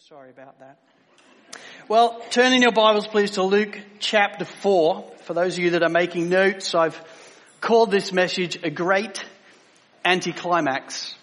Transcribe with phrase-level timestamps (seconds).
[0.00, 0.76] sorry about that.
[1.88, 5.12] Well, turn in your Bibles please to Luke chapter 4.
[5.22, 7.00] For those of you that are making notes, I've
[7.62, 9.24] called this message a great
[10.04, 11.14] anticlimax.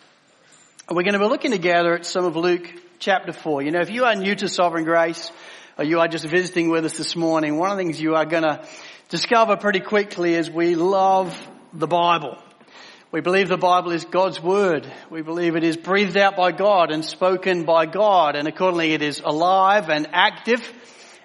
[0.87, 2.67] And we're going to be looking together at some of Luke
[2.97, 3.61] chapter 4.
[3.61, 5.31] You know, if you are new to Sovereign Grace,
[5.77, 8.25] or you are just visiting with us this morning, one of the things you are
[8.25, 8.65] going to
[9.09, 11.37] discover pretty quickly is we love
[11.73, 12.39] the Bible.
[13.13, 14.91] We believe the Bible is God's Word.
[15.11, 19.03] We believe it is breathed out by God and spoken by God and accordingly it
[19.03, 20.67] is alive and active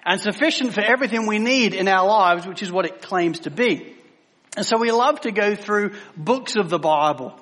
[0.05, 3.49] and sufficient for everything we need in our lives, which is what it claims to
[3.49, 3.95] be.
[4.55, 7.33] And so we love to go through books of the Bible.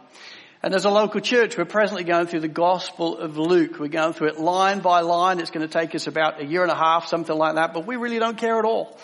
[0.63, 3.77] And as a local church, we're presently going through the Gospel of Luke.
[3.79, 5.41] We're going through it line by line.
[5.41, 7.85] It's going to take us about a year and a half, something like that, but
[7.85, 8.97] we really don't care at all.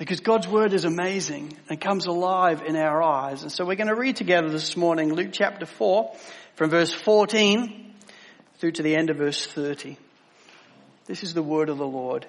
[0.00, 3.42] Because God's Word is amazing and comes alive in our eyes.
[3.42, 6.16] And so we're going to read together this morning Luke chapter 4
[6.54, 7.92] from verse 14
[8.54, 9.98] through to the end of verse 30.
[11.04, 12.26] This is the Word of the Lord.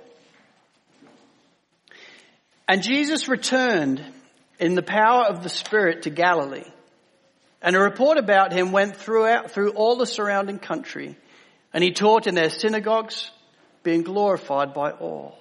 [2.67, 4.03] And Jesus returned
[4.59, 6.69] in the power of the Spirit to Galilee.
[7.61, 11.15] And a report about him went throughout, through all the surrounding country.
[11.73, 13.31] And he taught in their synagogues,
[13.81, 15.40] being glorified by all.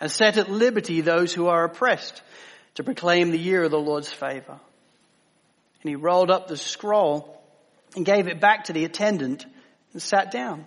[0.00, 2.22] and set at liberty those who are oppressed
[2.74, 4.58] to proclaim the year of the Lord's favor.
[5.82, 7.40] And he rolled up the scroll
[7.94, 9.46] and gave it back to the attendant
[9.92, 10.66] and sat down.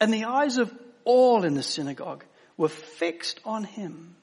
[0.00, 0.72] And the eyes of
[1.04, 2.24] all in the synagogue
[2.56, 4.14] were fixed on him.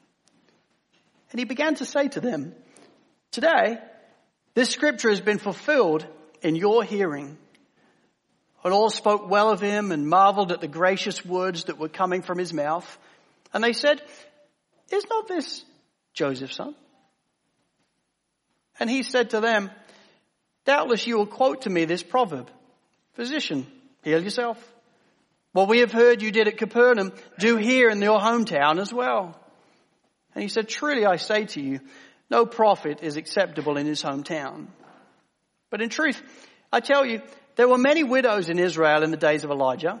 [1.30, 2.54] And he began to say to them,
[3.30, 3.78] Today,
[4.54, 6.06] this scripture has been fulfilled
[6.42, 7.36] in your hearing.
[8.64, 12.22] And all spoke well of him and marveled at the gracious words that were coming
[12.22, 12.98] from his mouth.
[13.52, 14.02] And they said,
[14.90, 15.64] is not this
[16.14, 16.74] Joseph's son?
[18.80, 19.70] And he said to them,
[20.64, 22.50] doubtless you will quote to me this proverb,
[23.14, 23.66] physician,
[24.02, 24.62] heal yourself.
[25.52, 29.38] What we have heard you did at Capernaum, do here in your hometown as well.
[30.34, 31.80] And he said, truly I say to you,
[32.30, 34.66] no prophet is acceptable in his hometown.
[35.70, 36.22] But in truth,
[36.72, 37.22] I tell you,
[37.56, 40.00] there were many widows in Israel in the days of Elijah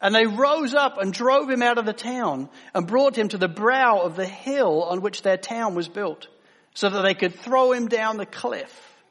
[0.00, 3.38] And they rose up and drove him out of the town and brought him to
[3.38, 6.28] the brow of the hill on which their town was built
[6.74, 9.02] so that they could throw him down the cliff.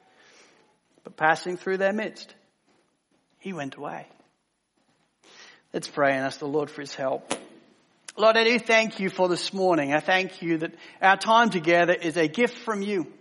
[1.04, 2.34] But passing through their midst,
[3.40, 4.08] he went away.
[5.74, 7.34] Let's pray and ask the Lord for his help.
[8.16, 9.92] Lord, I do thank you for this morning.
[9.92, 13.12] I thank you that our time together is a gift from you.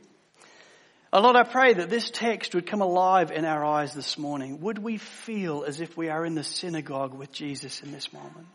[1.21, 4.61] Lord, I pray that this text would come alive in our eyes this morning.
[4.61, 8.47] Would we feel as if we are in the synagogue with Jesus in this moment?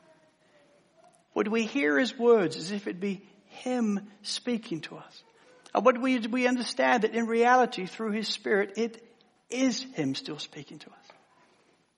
[1.35, 5.23] Would we hear his words as if it be him speaking to us?
[5.75, 9.03] Would we, we understand that in reality, through his spirit, it
[9.51, 10.95] is him still speaking to us?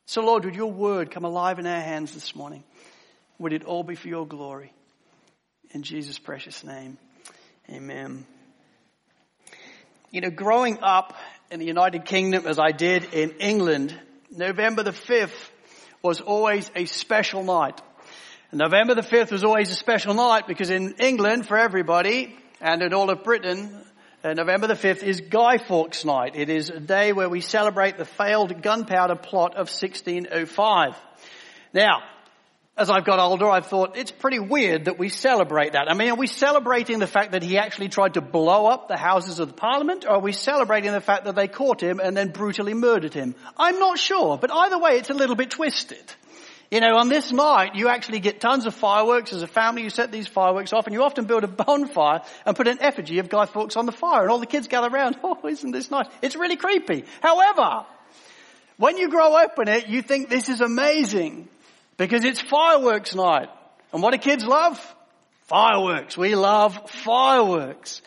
[0.07, 2.63] So Lord, would your word come alive in our hands this morning?
[3.37, 4.73] Would it all be for your glory?
[5.71, 6.97] In Jesus' precious name,
[7.69, 8.25] amen.
[10.11, 11.15] You know, growing up
[11.51, 13.95] in the United Kingdom as I did in England,
[14.31, 15.49] November the 5th
[16.01, 17.79] was always a special night.
[18.49, 22.81] And November the 5th was always a special night because in England, for everybody, and
[22.81, 23.71] in all of Britain,
[24.23, 26.35] uh, November the 5th is Guy Fawkes night.
[26.35, 30.99] It is a day where we celebrate the failed gunpowder plot of 1605.
[31.71, 32.01] Now,
[32.79, 35.91] as I've got older, I've thought it's pretty weird that we celebrate that.
[35.91, 38.95] I mean, are we celebrating the fact that he actually tried to blow up the
[38.95, 42.15] houses of the parliament, or are we celebrating the fact that they caught him and
[42.15, 43.35] then brutally murdered him?
[43.57, 46.01] I'm not sure, but either way, it's a little bit twisted.
[46.71, 49.33] You know, on this night, you actually get tons of fireworks.
[49.33, 52.55] As a family, you set these fireworks off, and you often build a bonfire and
[52.55, 55.17] put an effigy of Guy Fawkes on the fire, and all the kids gather around.
[55.23, 56.07] Oh, isn't this nice?
[56.21, 57.03] It's really creepy.
[57.21, 57.85] However,
[58.77, 61.49] when you grow up in it, you think this is amazing.
[61.99, 63.49] Because it's fireworks night.
[63.91, 64.79] And what do kids love?
[65.47, 66.17] Fireworks.
[66.17, 68.01] We love fireworks.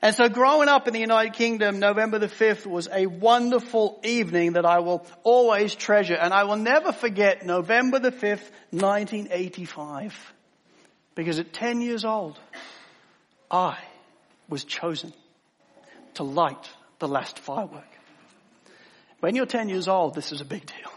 [0.00, 4.52] And so growing up in the United Kingdom, November the 5th was a wonderful evening
[4.52, 6.14] that I will always treasure.
[6.14, 10.14] And I will never forget November the 5th, 1985.
[11.16, 12.38] Because at 10 years old,
[13.50, 13.76] I
[14.48, 15.12] was chosen
[16.14, 17.90] to light the last firework.
[19.18, 20.92] When you're 10 years old, this is a big deal.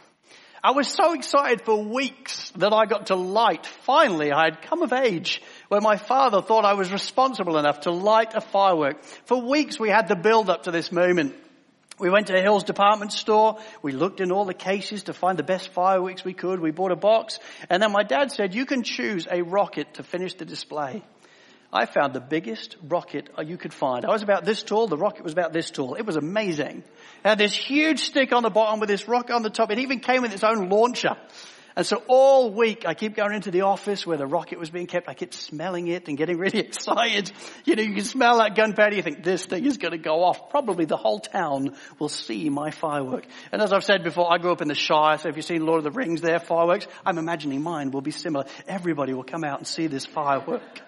[0.65, 3.67] I was so excited for weeks that I got to light.
[3.83, 7.91] Finally, I had come of age where my father thought I was responsible enough to
[7.91, 9.03] light a firework.
[9.25, 11.35] For weeks we had the build up to this moment.
[11.99, 13.59] We went to a Hills department store.
[13.83, 16.59] We looked in all the cases to find the best fireworks we could.
[16.59, 17.37] We bought a box.
[17.69, 21.03] And then my dad said, you can choose a rocket to finish the display.
[21.75, 24.05] I found the biggest rocket you could find.
[24.05, 24.87] I was about this tall.
[24.87, 25.95] The rocket was about this tall.
[25.95, 26.77] It was amazing.
[27.23, 29.71] It had this huge stick on the bottom with this rocket on the top.
[29.71, 31.17] It even came with its own launcher.
[31.75, 34.87] And so all week I keep going into the office where the rocket was being
[34.87, 35.09] kept.
[35.09, 37.29] I kept smelling it and getting really excited.
[37.65, 38.95] You know, you can smell that gunpowder.
[38.95, 40.49] You think this thing is going to go off.
[40.49, 43.25] Probably the whole town will see my firework.
[43.51, 45.17] And as I've said before, I grew up in the Shire.
[45.17, 48.11] So if you've seen Lord of the Rings, their fireworks, I'm imagining mine will be
[48.11, 48.45] similar.
[48.65, 50.81] Everybody will come out and see this firework.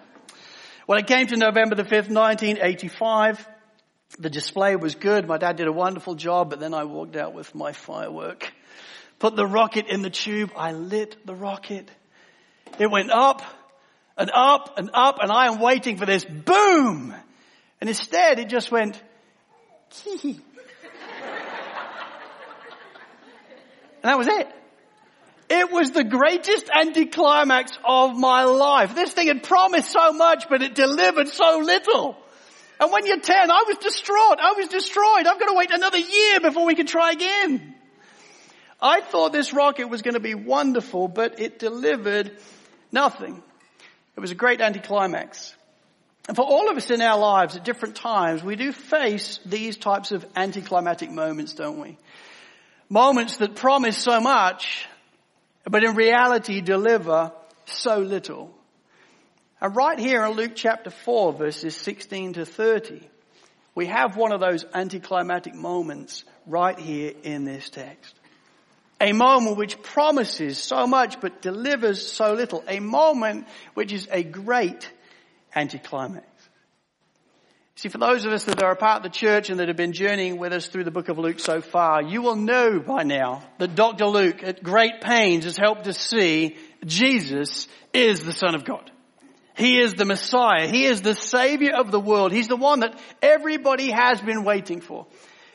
[0.88, 3.46] When it came to November the 5th, 1985,
[4.20, 5.28] the display was good.
[5.28, 8.54] My dad did a wonderful job, but then I walked out with my firework.
[9.20, 10.50] Put the rocket in the tube.
[10.56, 11.90] I lit the rocket.
[12.80, 13.42] It went up
[14.18, 17.14] and up and up and I am waiting for this boom.
[17.82, 18.96] And instead it just went,
[20.24, 20.40] and
[24.04, 24.48] that was it.
[25.50, 28.96] It was the greatest anticlimax of my life.
[28.96, 32.18] This thing had promised so much, but it delivered so little.
[32.80, 34.40] And when you're 10, I was distraught.
[34.40, 35.26] I was destroyed.
[35.26, 37.76] I've got to wait another year before we can try again.
[38.82, 42.38] I thought this rocket was going to be wonderful, but it delivered
[42.92, 43.42] nothing.
[44.16, 45.56] It was a great anticlimax.
[46.28, 49.78] And for all of us in our lives at different times, we do face these
[49.78, 51.98] types of anticlimactic moments, don't we?
[52.90, 54.87] Moments that promise so much,
[55.70, 57.32] but in reality deliver
[57.66, 58.54] so little.
[59.60, 63.02] And right here in Luke chapter 4 verses 16 to 30,
[63.76, 68.14] we have one of those anticlimactic moments right here in this text.
[69.00, 72.64] A moment which promises so much but delivers so little.
[72.68, 74.90] A moment which is a great
[75.56, 76.26] anticlimax.
[77.78, 79.78] See, for those of us that are a part of the church and that have
[79.78, 83.04] been journeying with us through the book of Luke so far, you will know by
[83.04, 84.08] now that Dr.
[84.08, 88.90] Luke at great pains has helped us see Jesus is the Son of God.
[89.56, 90.68] He is the Messiah.
[90.68, 92.32] He is the Savior of the world.
[92.32, 95.06] He's the one that everybody has been waiting for.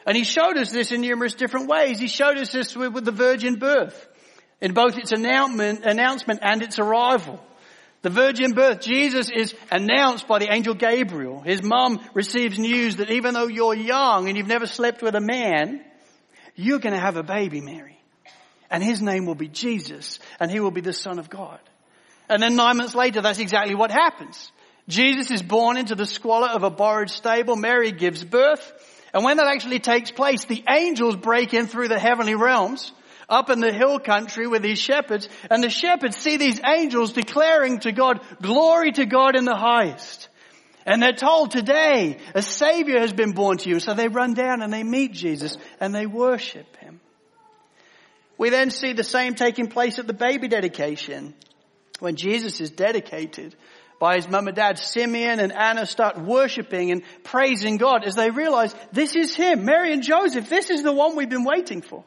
[0.06, 1.98] And he showed us this in numerous different ways.
[1.98, 4.08] He showed us this with, with the virgin birth
[4.60, 7.44] in both its announcement, announcement and its arrival.
[8.02, 11.40] The virgin birth, Jesus is announced by the angel Gabriel.
[11.40, 15.20] His mom receives news that even though you're young and you've never slept with a
[15.20, 15.84] man,
[16.56, 17.98] you're going to have a baby, Mary.
[18.70, 21.60] And his name will be Jesus and he will be the son of God.
[22.28, 24.50] And then nine months later, that's exactly what happens.
[24.88, 27.54] Jesus is born into the squalor of a borrowed stable.
[27.54, 28.72] Mary gives birth.
[29.14, 32.90] And when that actually takes place, the angels break in through the heavenly realms
[33.28, 37.80] up in the hill country with these shepherds, and the shepherds see these angels declaring
[37.80, 40.28] to God, glory to God in the highest.
[40.84, 43.78] And they're told today, a savior has been born to you.
[43.78, 47.00] So they run down and they meet Jesus and they worship him.
[48.36, 51.34] We then see the same taking place at the baby dedication.
[52.00, 53.54] When Jesus is dedicated
[54.00, 58.30] by his mum and dad, Simeon and Anna start worshiping and praising God as they
[58.30, 62.02] realize this is him, Mary and Joseph, this is the one we've been waiting for.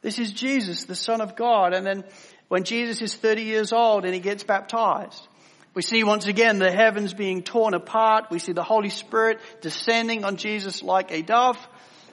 [0.00, 1.74] This is Jesus, the Son of God.
[1.74, 2.04] And then
[2.48, 5.26] when Jesus is 30 years old and he gets baptized,
[5.74, 8.26] we see once again the heavens being torn apart.
[8.30, 11.58] We see the Holy Spirit descending on Jesus like a dove.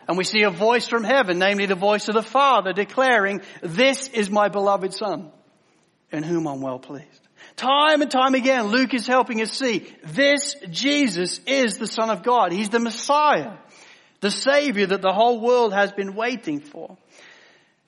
[0.07, 4.07] And we see a voice from heaven, namely the voice of the Father declaring, this
[4.09, 5.31] is my beloved Son
[6.11, 7.21] in whom I'm well pleased.
[7.55, 12.23] Time and time again, Luke is helping us see this Jesus is the Son of
[12.23, 12.51] God.
[12.51, 13.53] He's the Messiah,
[14.19, 16.97] the Savior that the whole world has been waiting for.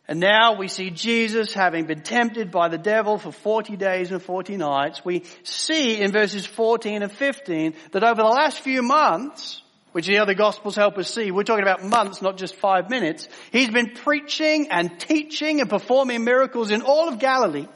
[0.07, 4.21] And now we see Jesus having been tempted by the devil for 40 days and
[4.21, 5.03] 40 nights.
[5.03, 9.61] We see in verses 14 and 15 that over the last few months,
[9.91, 13.27] which the other gospels help us see, we're talking about months, not just five minutes,
[13.51, 17.67] he's been preaching and teaching and performing miracles in all of Galilee.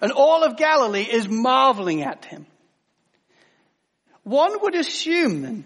[0.00, 2.46] And all of Galilee is marveling at him.
[4.24, 5.64] One would assume then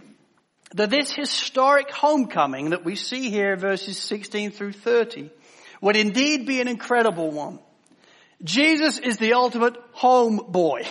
[0.75, 5.31] that this historic homecoming that we see here verses 16 through 30
[5.81, 7.59] would indeed be an incredible one.
[8.43, 10.87] Jesus is the ultimate homeboy.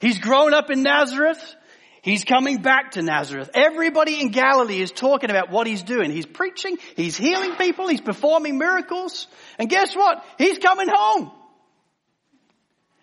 [0.00, 1.54] He's grown up in Nazareth.
[2.02, 3.50] He's coming back to Nazareth.
[3.54, 6.10] Everybody in Galilee is talking about what he's doing.
[6.10, 9.26] He's preaching, he's healing people, he's performing miracles.
[9.58, 10.22] And guess what?
[10.36, 11.32] He's coming home.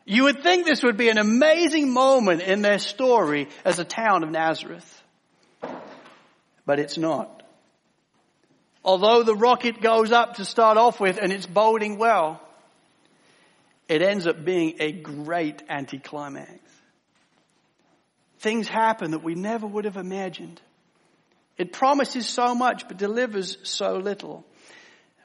[0.05, 4.23] You would think this would be an amazing moment in their story as a town
[4.23, 5.03] of Nazareth.
[6.65, 7.40] But it's not.
[8.83, 12.41] Although the rocket goes up to start off with and it's boding well,
[13.87, 16.61] it ends up being a great anticlimax
[18.41, 20.59] things happen that we never would have imagined.
[21.57, 24.43] It promises so much but delivers so little.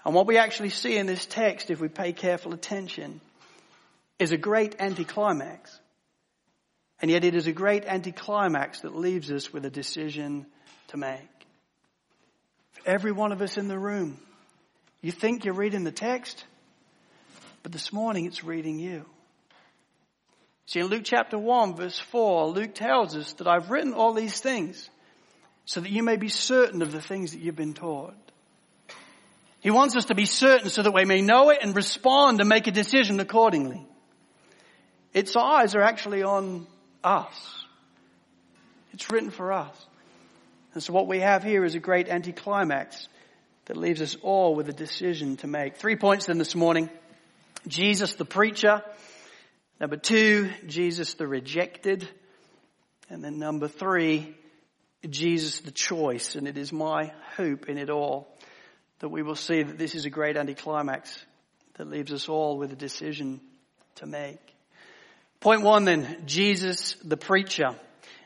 [0.05, 3.21] And what we actually see in this text, if we pay careful attention,
[4.19, 5.81] is a great anticlimax.
[7.01, 10.47] And yet it is a great anticlimax that leaves us with a decision
[10.89, 11.36] to make.
[12.87, 14.16] Every one of us in the room,
[15.02, 16.45] you think you're reading the text,
[17.64, 19.05] but this morning it's reading you.
[20.66, 24.38] See, in Luke chapter 1 verse 4, Luke tells us that I've written all these
[24.38, 24.88] things
[25.64, 28.14] so that you may be certain of the things that you've been taught.
[29.61, 32.49] He wants us to be certain so that we may know it and respond and
[32.49, 33.85] make a decision accordingly.
[35.12, 36.69] Its eyes are actually on
[37.02, 37.64] us.
[38.93, 39.75] It's written for us.
[40.76, 43.09] And so what we have here is a great anticlimax
[43.64, 45.76] that leaves us all with a decision to make.
[45.76, 46.90] Three points then this morning.
[47.66, 48.83] Jesus the preacher,
[49.80, 52.06] Number two, Jesus the rejected.
[53.09, 54.35] And then number three,
[55.09, 56.37] Jesus the choice.
[56.37, 58.28] And it is my hope in it all
[58.99, 61.25] that we will see that this is a great anticlimax
[61.76, 63.40] that leaves us all with a decision
[63.95, 64.40] to make.
[65.40, 67.76] Point one then, Jesus the preacher.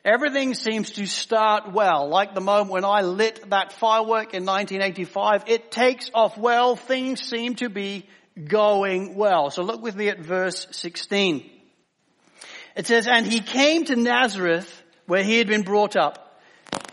[0.05, 5.45] Everything seems to start well, like the moment when I lit that firework in 1985.
[5.47, 8.07] It takes off well, things seem to be
[8.43, 9.51] going well.
[9.51, 11.51] So look with me at verse 16.
[12.77, 16.41] It says, and he came to Nazareth where he had been brought up.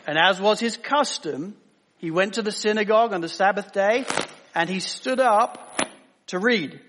[0.05, 1.55] And as was his custom,
[1.97, 4.05] he went to the synagogue on the Sabbath day
[4.53, 5.81] and he stood up
[6.27, 6.81] to read.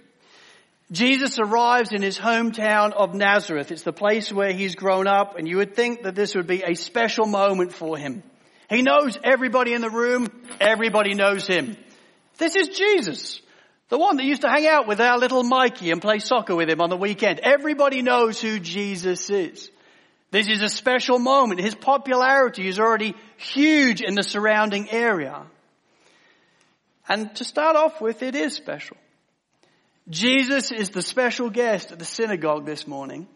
[0.91, 3.71] Jesus arrives in his hometown of Nazareth.
[3.71, 6.63] It's the place where he's grown up and you would think that this would be
[6.63, 8.23] a special moment for him.
[8.71, 10.29] He knows everybody in the room.
[10.61, 11.77] Everybody knows him.
[12.39, 13.41] This is Jesus.
[13.91, 16.69] The one that used to hang out with our little Mikey and play soccer with
[16.71, 17.41] him on the weekend.
[17.41, 19.71] Everybody knows who Jesus is.
[20.31, 21.61] This is a special moment.
[21.61, 25.47] His popularity is already huge in the surrounding area.
[27.09, 28.99] And to start off with, it is special.
[30.11, 33.29] Jesus is the special guest at the synagogue this morning.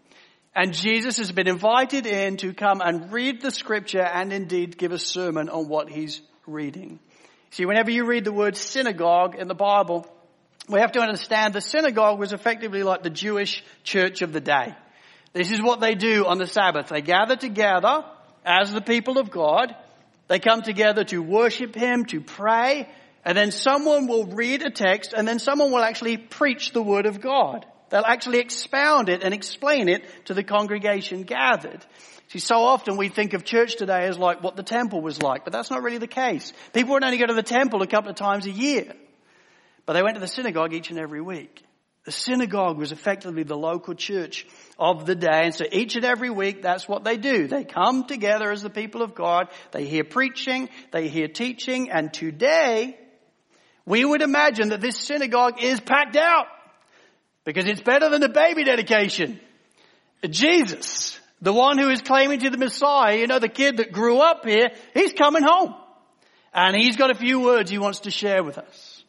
[0.54, 4.92] And Jesus has been invited in to come and read the scripture and indeed give
[4.92, 6.98] a sermon on what he's reading.
[7.50, 10.06] See, whenever you read the word synagogue in the Bible,
[10.68, 14.74] we have to understand the synagogue was effectively like the Jewish church of the day.
[15.34, 16.88] This is what they do on the Sabbath.
[16.88, 18.04] They gather together
[18.44, 19.74] as the people of God.
[20.28, 22.88] They come together to worship Him, to pray,
[23.24, 27.06] and then someone will read a text and then someone will actually preach the Word
[27.06, 27.66] of God.
[27.90, 31.84] They'll actually expound it and explain it to the congregation gathered.
[32.28, 35.44] See, so often we think of church today as like what the temple was like,
[35.44, 36.52] but that's not really the case.
[36.72, 38.94] People would only go to the temple a couple of times a year.
[39.84, 41.62] But they went to the synagogue each and every week.
[42.04, 44.46] The synagogue was effectively the local church
[44.78, 45.42] of the day.
[45.44, 47.46] And so each and every week, that's what they do.
[47.46, 49.48] They come together as the people of God.
[49.70, 50.68] They hear preaching.
[50.90, 51.90] They hear teaching.
[51.90, 52.98] And today,
[53.84, 56.46] we would imagine that this synagogue is packed out
[57.44, 59.40] because it's better than the baby dedication.
[60.28, 63.92] Jesus, the one who is claiming to be the Messiah, you know, the kid that
[63.92, 65.74] grew up here, he's coming home.
[66.54, 69.04] And he's got a few words he wants to share with us.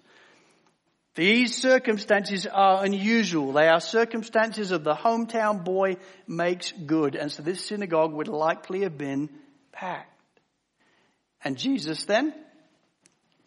[1.15, 3.53] These circumstances are unusual.
[3.53, 7.15] They are circumstances of the hometown boy makes good.
[7.15, 9.30] And so this synagogue would likely have been
[9.72, 10.10] packed.
[11.44, 12.34] And Jesus then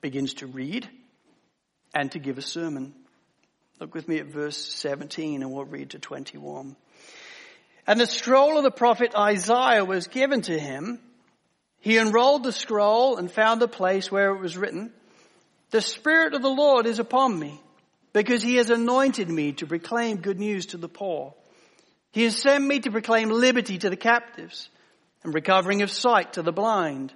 [0.00, 0.88] begins to read
[1.96, 2.92] and to give a sermon.
[3.80, 6.76] Look with me at verse 17 and we'll read to 21.
[7.86, 11.00] And the scroll of the prophet Isaiah was given to him.
[11.80, 14.92] He unrolled the scroll and found the place where it was written,
[15.70, 17.60] the Spirit of the Lord is upon me
[18.12, 21.34] because he has anointed me to proclaim good news to the poor.
[22.12, 24.68] He has sent me to proclaim liberty to the captives
[25.22, 27.14] and recovering of sight to the blind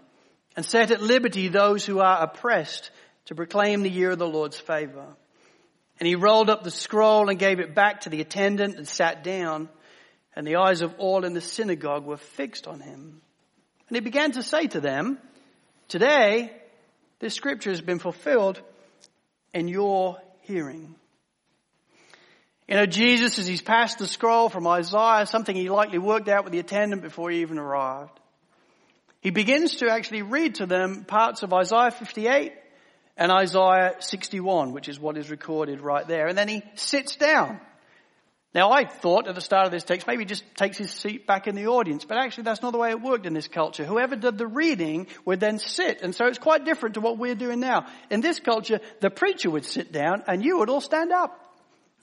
[0.56, 2.90] and set at liberty those who are oppressed
[3.26, 5.06] to proclaim the year of the Lord's favor.
[5.98, 9.22] And he rolled up the scroll and gave it back to the attendant and sat
[9.22, 9.68] down
[10.34, 13.20] and the eyes of all in the synagogue were fixed on him.
[13.88, 15.18] And he began to say to them,
[15.88, 16.52] today
[17.18, 18.60] this scripture has been fulfilled
[19.52, 20.94] in your hearing.
[22.68, 26.44] You know, Jesus, as he's passed the scroll from Isaiah, something he likely worked out
[26.44, 28.18] with the attendant before he even arrived,
[29.20, 32.52] he begins to actually read to them parts of Isaiah 58
[33.20, 36.26] and Isaiah 61, which is what is recorded right there.
[36.26, 37.60] And then he sits down.
[38.54, 41.26] Now I thought at the start of this text, maybe he just takes his seat
[41.26, 43.84] back in the audience, but actually that's not the way it worked in this culture.
[43.84, 47.36] Whoever did the reading would then sit, and so it's quite different to what we're
[47.36, 47.86] doing now.
[48.10, 51.38] In this culture, the preacher would sit down and you would all stand up.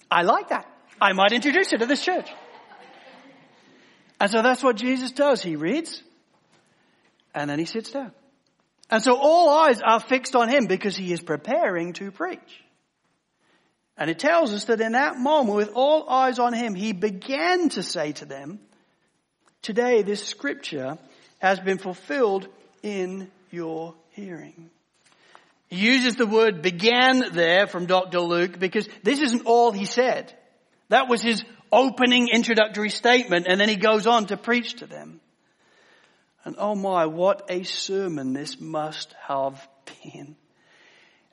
[0.09, 0.71] I like that.
[1.01, 2.29] I might introduce it to this church.
[4.21, 5.41] And so that's what Jesus does.
[5.41, 6.01] He reads,
[7.33, 8.12] and then he sits down.
[8.89, 12.63] And so all eyes are fixed on him because he is preparing to preach.
[13.98, 17.70] And it tells us that in that moment, with all eyes on him, he began
[17.70, 18.60] to say to them,
[19.62, 20.98] Today this scripture
[21.39, 22.48] has been fulfilled
[22.84, 24.70] in your hearing.
[25.67, 28.22] He uses the word began there from Dr.
[28.22, 30.34] Luke because this isn't all he said.
[30.89, 35.20] That was his opening introductory statement and then he goes on to preach to them.
[36.47, 39.67] And oh my, what a sermon this must have
[40.01, 40.37] been.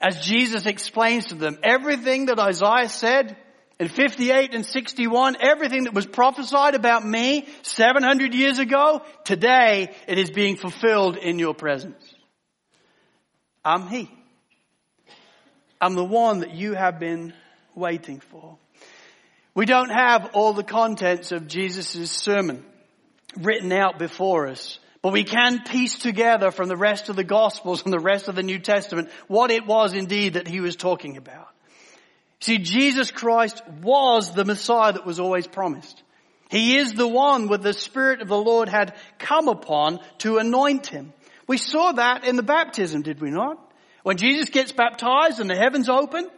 [0.01, 3.37] As Jesus explains to them, everything that Isaiah said
[3.79, 10.19] in 58 and 61, everything that was prophesied about me 700 years ago, today it
[10.19, 12.13] is being fulfilled in your presence.
[13.65, 14.11] I'm He.
[15.81, 17.35] I'm the one that you have been
[17.77, 18.59] waiting for.
[19.55, 22.65] We don't have all the contents of Jesus' sermon
[23.37, 24.81] written out before us.
[25.05, 28.37] But we can piece together from the rest of the Gospels and the rest of
[28.37, 31.47] the New Testament what it was indeed that he was talking about.
[32.41, 36.03] See, Jesus Christ was the Messiah that was always promised.
[36.49, 40.87] He is the one with the Spirit of the Lord had come upon to anoint
[40.87, 41.13] him.
[41.47, 43.59] We saw that in the baptism, did we not?
[44.05, 46.31] When Jesus gets baptized and the heavens open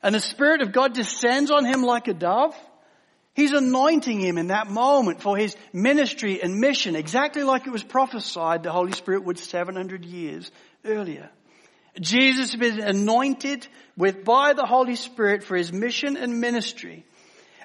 [0.00, 2.54] and the Spirit of God descends on him like a dove,
[3.34, 7.84] He's anointing him in that moment for his ministry and mission, exactly like it was
[7.84, 10.50] prophesied the Holy Spirit would 700 years
[10.84, 11.30] earlier.
[12.00, 17.04] Jesus has been anointed with by the Holy Spirit for his mission and ministry.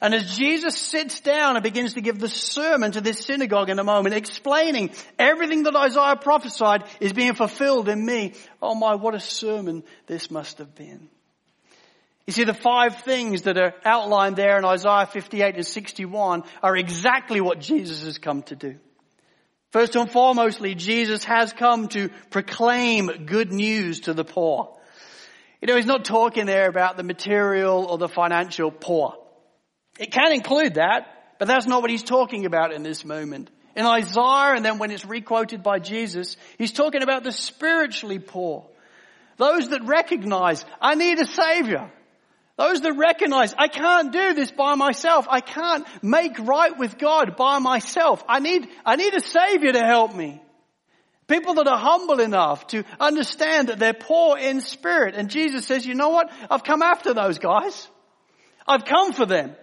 [0.02, 3.80] And as Jesus sits down and begins to give the sermon to this synagogue in
[3.80, 8.34] a moment, explaining everything that Isaiah prophesied is being fulfilled in me.
[8.62, 11.10] Oh my, what a sermon this must have been.
[12.28, 16.76] You see, the five things that are outlined there in Isaiah 58 and 61 are
[16.76, 18.78] exactly what Jesus has come to do.
[19.72, 24.76] First and foremostly, Jesus has come to proclaim good news to the poor.
[25.62, 29.16] You know, he's not talking there about the material or the financial poor.
[30.00, 33.52] It can include that, but that's not what he's talking about in this moment.
[33.76, 38.66] In Isaiah and then when it's requoted by Jesus, he's talking about the spiritually poor.
[39.38, 41.92] Those that recognize, I need a savior.
[42.58, 45.28] Those that recognize, I can't do this by myself.
[45.30, 48.24] I can't make right with God by myself.
[48.30, 50.42] I need, I need a savior to help me.
[51.28, 55.16] People that are humble enough to understand that they're poor in spirit.
[55.16, 56.32] And Jesus says, you know what?
[56.50, 57.88] I've come after those guys.
[58.68, 59.56] I've come for them.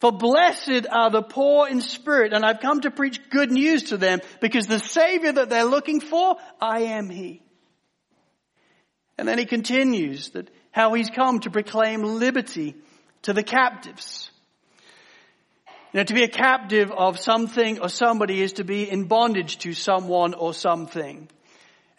[0.00, 3.96] For blessed are the poor in spirit, and I've come to preach good news to
[3.96, 7.42] them because the Savior that they're looking for, I am He.
[9.16, 12.74] And then he continues that how he's come to proclaim liberty
[13.22, 14.28] to the captives.
[15.92, 19.58] You know, to be a captive of something or somebody is to be in bondage
[19.58, 21.28] to someone or something.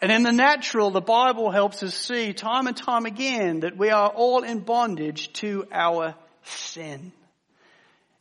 [0.02, 3.88] And in the natural, the Bible helps us see time and time again that we
[3.88, 7.12] are all in bondage to our sin.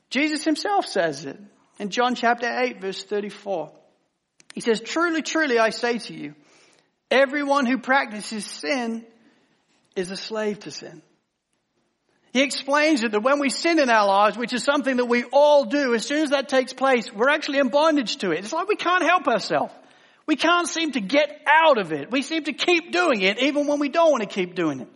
[0.09, 1.37] Jesus himself says it
[1.79, 3.73] in John chapter 8 verse 34.
[4.53, 6.33] He says, truly, truly I say to you,
[7.11, 9.05] everyone who practices sin
[9.95, 11.01] is a slave to sin.
[12.33, 15.23] He explains it that when we sin in our lives, which is something that we
[15.23, 18.39] all do, as soon as that takes place, we're actually in bondage to it.
[18.39, 19.73] It's like we can't help ourselves.
[20.25, 22.11] We can't seem to get out of it.
[22.11, 24.87] We seem to keep doing it even when we don't want to keep doing it.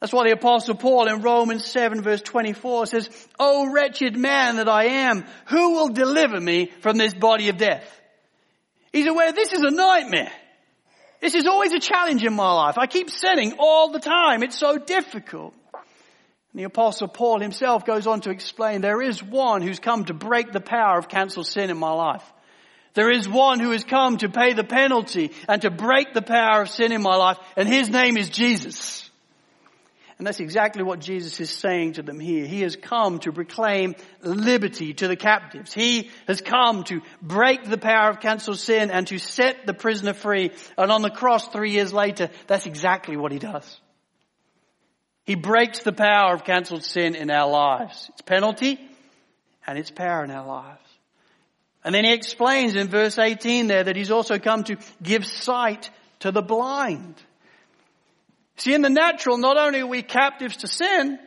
[0.00, 4.68] That's why the apostle Paul in Romans 7 verse 24 says, Oh wretched man that
[4.68, 7.84] I am, who will deliver me from this body of death?
[8.92, 10.32] He's aware this is a nightmare.
[11.26, 12.78] This is always a challenge in my life.
[12.78, 14.44] I keep sinning all the time.
[14.44, 15.54] It's so difficult.
[15.74, 20.14] And the apostle Paul himself goes on to explain there is one who's come to
[20.14, 22.22] break the power of cancelled sin in my life.
[22.94, 26.62] There is one who has come to pay the penalty and to break the power
[26.62, 29.05] of sin in my life, and his name is Jesus.
[30.18, 32.46] And that's exactly what Jesus is saying to them here.
[32.46, 35.74] He has come to proclaim liberty to the captives.
[35.74, 40.14] He has come to break the power of cancelled sin and to set the prisoner
[40.14, 40.52] free.
[40.78, 43.80] And on the cross three years later, that's exactly what he does.
[45.24, 48.08] He breaks the power of cancelled sin in our lives.
[48.10, 48.80] Its penalty
[49.66, 50.80] and its power in our lives.
[51.84, 55.90] And then he explains in verse 18 there that he's also come to give sight
[56.20, 57.16] to the blind.
[58.56, 61.18] See, in the natural, not only are we captives to sin,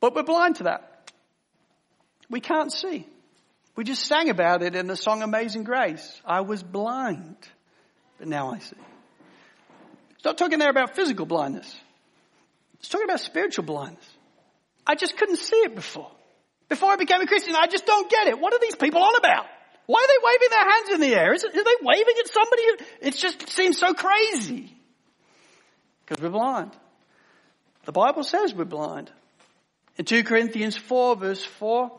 [0.00, 1.10] but we're blind to that.
[2.30, 3.06] We can't see.
[3.76, 6.20] We just sang about it in the song Amazing Grace.
[6.24, 7.36] I was blind,
[8.18, 8.76] but now I see.
[10.14, 11.74] It's not talking there about physical blindness.
[12.78, 14.04] It's talking about spiritual blindness.
[14.86, 16.10] I just couldn't see it before.
[16.68, 18.38] Before I became a Christian, I just don't get it.
[18.38, 19.46] What are these people on about?
[19.86, 21.34] Why are they waving their hands in the air?
[21.34, 22.62] Is it, are they waving at somebody?
[23.02, 24.74] It just seems so crazy.
[26.06, 26.72] Because we're blind.
[27.84, 29.10] The Bible says we're blind.
[29.96, 31.90] In 2 Corinthians 4 verse 4,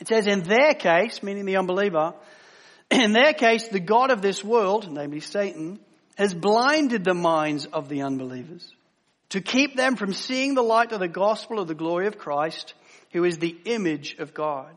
[0.00, 2.14] it says, in their case, meaning the unbeliever,
[2.90, 5.80] in their case, the God of this world, namely Satan,
[6.16, 8.72] has blinded the minds of the unbelievers
[9.30, 12.74] to keep them from seeing the light of the gospel of the glory of Christ,
[13.12, 14.74] who is the image of God.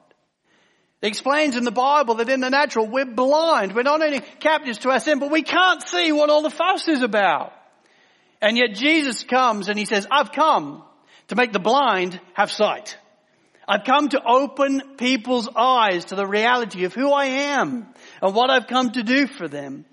[1.01, 3.73] It explains in the Bible that in the natural we're blind.
[3.73, 6.87] We're not only captives to our sin, but we can't see what all the fuss
[6.87, 7.53] is about.
[8.41, 10.83] And yet Jesus comes and he says, I've come
[11.27, 12.97] to make the blind have sight.
[13.67, 17.87] I've come to open people's eyes to the reality of who I am
[18.21, 19.85] and what I've come to do for them.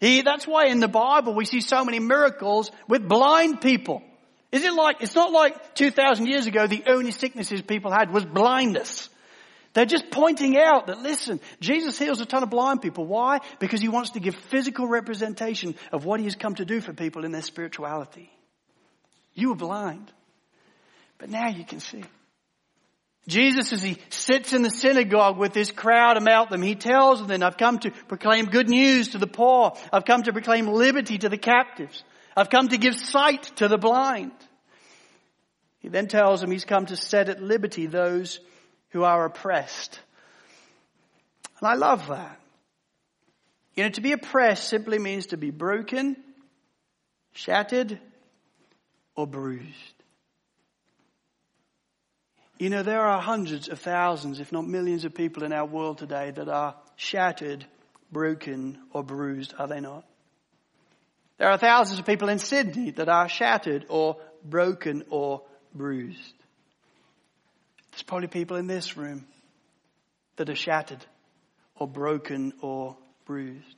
[0.00, 4.02] He, that's why in the Bible we see so many miracles with blind people.
[4.50, 8.24] Is it like, it's not like 2,000 years ago the only sicknesses people had was
[8.24, 9.08] blindness.
[9.74, 13.06] They're just pointing out that listen, Jesus heals a ton of blind people.
[13.06, 13.40] Why?
[13.58, 16.92] Because he wants to give physical representation of what he has come to do for
[16.92, 18.30] people in their spirituality.
[19.34, 20.12] You were blind,
[21.18, 22.04] but now you can see.
[23.28, 27.42] Jesus, as he sits in the synagogue with this crowd about them, he tells them,
[27.42, 29.74] I've come to proclaim good news to the poor.
[29.92, 32.02] I've come to proclaim liberty to the captives.
[32.36, 34.32] I've come to give sight to the blind.
[35.78, 38.40] He then tells them he's come to set at liberty those
[38.92, 39.98] who are oppressed.
[41.58, 42.38] And I love that.
[43.74, 46.16] You know, to be oppressed simply means to be broken,
[47.32, 47.98] shattered,
[49.16, 49.94] or bruised.
[52.58, 55.98] You know, there are hundreds of thousands, if not millions of people in our world
[55.98, 57.64] today that are shattered,
[58.12, 60.04] broken, or bruised, are they not?
[61.38, 65.42] There are thousands of people in Sydney that are shattered or broken or
[65.74, 66.34] bruised.
[68.02, 69.24] There's probably people in this room
[70.34, 71.06] that are shattered
[71.76, 73.76] or broken or bruised.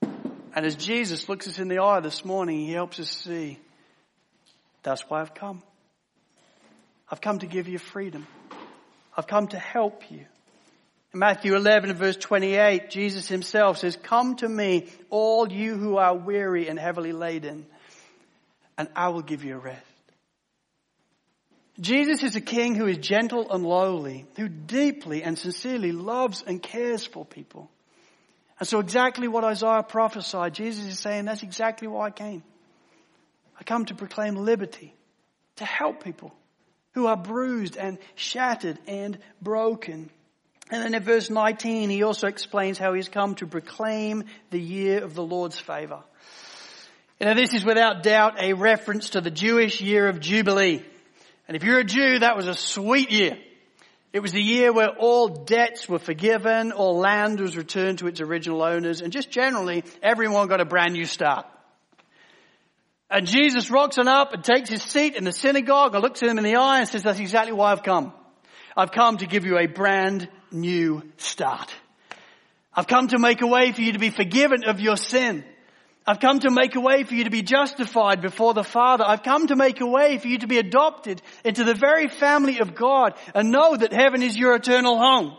[0.00, 3.58] And as Jesus looks us in the eye this morning, he helps us see
[4.82, 5.62] that's why I've come.
[7.12, 8.26] I've come to give you freedom.
[9.14, 10.24] I've come to help you.
[11.12, 16.16] In Matthew 11 verse 28, Jesus himself says, come to me, all you who are
[16.16, 17.66] weary and heavily laden,
[18.78, 19.85] and I will give you rest.
[21.78, 26.62] Jesus is a king who is gentle and lowly, who deeply and sincerely loves and
[26.62, 27.70] cares for people.
[28.58, 32.42] And so exactly what Isaiah prophesied, Jesus is saying that's exactly why I came.
[33.60, 34.94] I come to proclaim liberty,
[35.56, 36.32] to help people
[36.92, 40.08] who are bruised and shattered and broken.
[40.70, 45.04] And then in verse 19, he also explains how he's come to proclaim the year
[45.04, 46.02] of the Lord's favor.
[47.20, 50.82] You know, this is without doubt a reference to the Jewish year of Jubilee.
[51.48, 53.38] And if you're a Jew, that was a sweet year.
[54.12, 58.20] It was the year where all debts were forgiven, all land was returned to its
[58.20, 61.46] original owners, and just generally, everyone got a brand new start.
[63.10, 66.28] And Jesus rocks on up and takes his seat in the synagogue and looks at
[66.28, 68.12] them in the eye and says, that's exactly why I've come.
[68.76, 71.72] I've come to give you a brand new start.
[72.74, 75.44] I've come to make a way for you to be forgiven of your sin.
[76.06, 79.04] I've come to make a way for you to be justified before the Father.
[79.04, 82.60] I've come to make a way for you to be adopted into the very family
[82.60, 85.36] of God and know that heaven is your eternal home.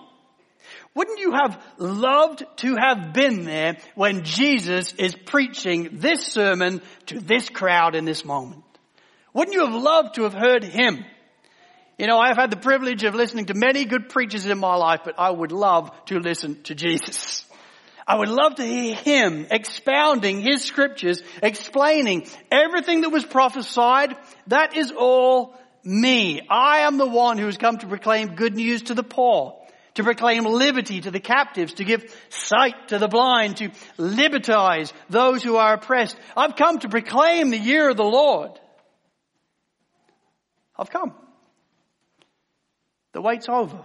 [0.93, 7.19] Wouldn't you have loved to have been there when Jesus is preaching this sermon to
[7.19, 8.63] this crowd in this moment?
[9.33, 11.05] Wouldn't you have loved to have heard him?
[11.97, 15.01] You know, I've had the privilege of listening to many good preachers in my life,
[15.05, 17.45] but I would love to listen to Jesus.
[18.07, 24.15] I would love to hear him expounding his scriptures, explaining everything that was prophesied.
[24.47, 26.41] That is all me.
[26.49, 29.61] I am the one who has come to proclaim good news to the poor,
[29.95, 35.43] to proclaim liberty to the captives, to give sight to the blind, to libertize those
[35.43, 36.15] who are oppressed.
[36.37, 38.57] I've come to proclaim the year of the Lord.
[40.77, 41.13] I've come.
[43.11, 43.79] The wait's over.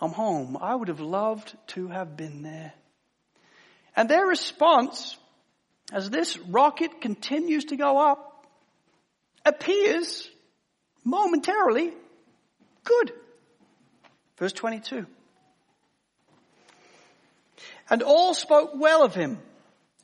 [0.00, 0.58] I'm home.
[0.60, 2.72] I would have loved to have been there.
[3.96, 5.16] And their response,
[5.92, 8.46] as this rocket continues to go up,
[9.44, 10.30] appears
[11.04, 11.92] momentarily
[12.84, 13.12] good.
[14.38, 15.06] Verse 22.
[17.90, 19.38] And all spoke well of him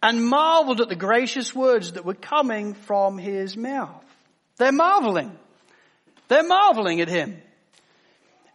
[0.03, 4.05] and marveled at the gracious words that were coming from his mouth.
[4.57, 5.37] They're marveling.
[6.29, 7.41] They're marveling at him.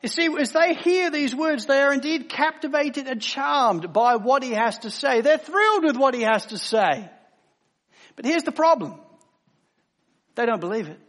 [0.03, 4.43] You see, as they hear these words, they are indeed captivated and charmed by what
[4.43, 5.21] he has to say.
[5.21, 7.09] They're thrilled with what he has to say.
[8.17, 8.99] But here's the problem.
[10.35, 10.99] They don't believe it.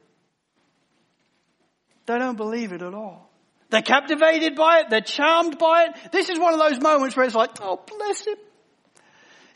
[2.06, 3.28] They don't believe it at all.
[3.70, 4.90] They're captivated by it.
[4.90, 6.12] They're charmed by it.
[6.12, 8.36] This is one of those moments where it's like, oh, bless him.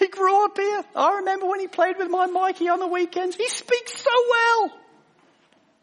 [0.01, 0.83] He grew up here.
[0.97, 3.37] I remember when he played with my Mikey on the weekends.
[3.37, 4.73] He speaks so well.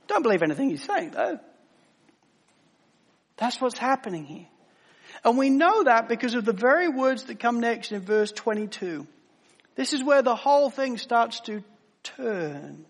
[0.08, 1.40] Don't believe anything he's saying though.
[3.38, 4.48] That's what's happening here.
[5.24, 9.08] And we know that because of the very words that come next in verse 22.
[9.76, 11.64] This is where the whole thing starts to
[12.04, 12.86] turn.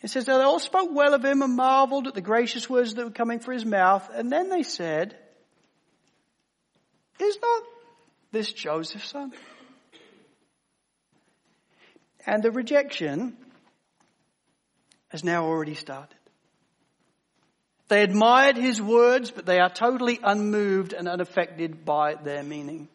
[0.00, 2.94] It says, that they all spoke well of him and marveled at the gracious words
[2.94, 4.08] that were coming from his mouth.
[4.12, 5.16] And then they said,
[7.18, 7.62] is not
[8.32, 9.32] this Joseph's son?
[12.26, 13.36] And the rejection
[15.08, 16.16] has now already started.
[17.88, 22.88] They admired his words, but they are totally unmoved and unaffected by their meaning.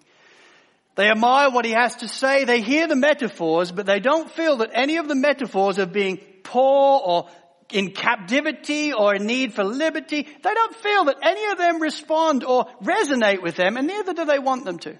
[0.95, 2.43] They admire what he has to say.
[2.43, 6.17] They hear the metaphors, but they don't feel that any of the metaphors of being
[6.43, 7.30] poor or
[7.71, 12.43] in captivity or in need for liberty, they don't feel that any of them respond
[12.43, 14.97] or resonate with them, and neither do they want them to.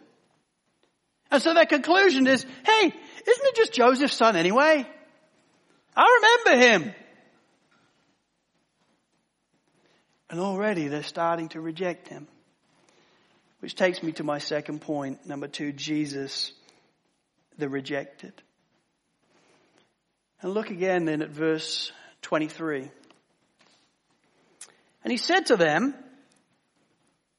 [1.32, 4.88] And so their conclusion is, hey, isn't it just Joseph's son anyway?
[5.95, 6.93] I remember him.
[10.29, 12.27] And already they're starting to reject him.
[13.59, 16.53] Which takes me to my second point, number two, Jesus,
[17.57, 18.33] the rejected.
[20.41, 22.89] And look again then at verse 23.
[25.03, 25.93] And he said to them,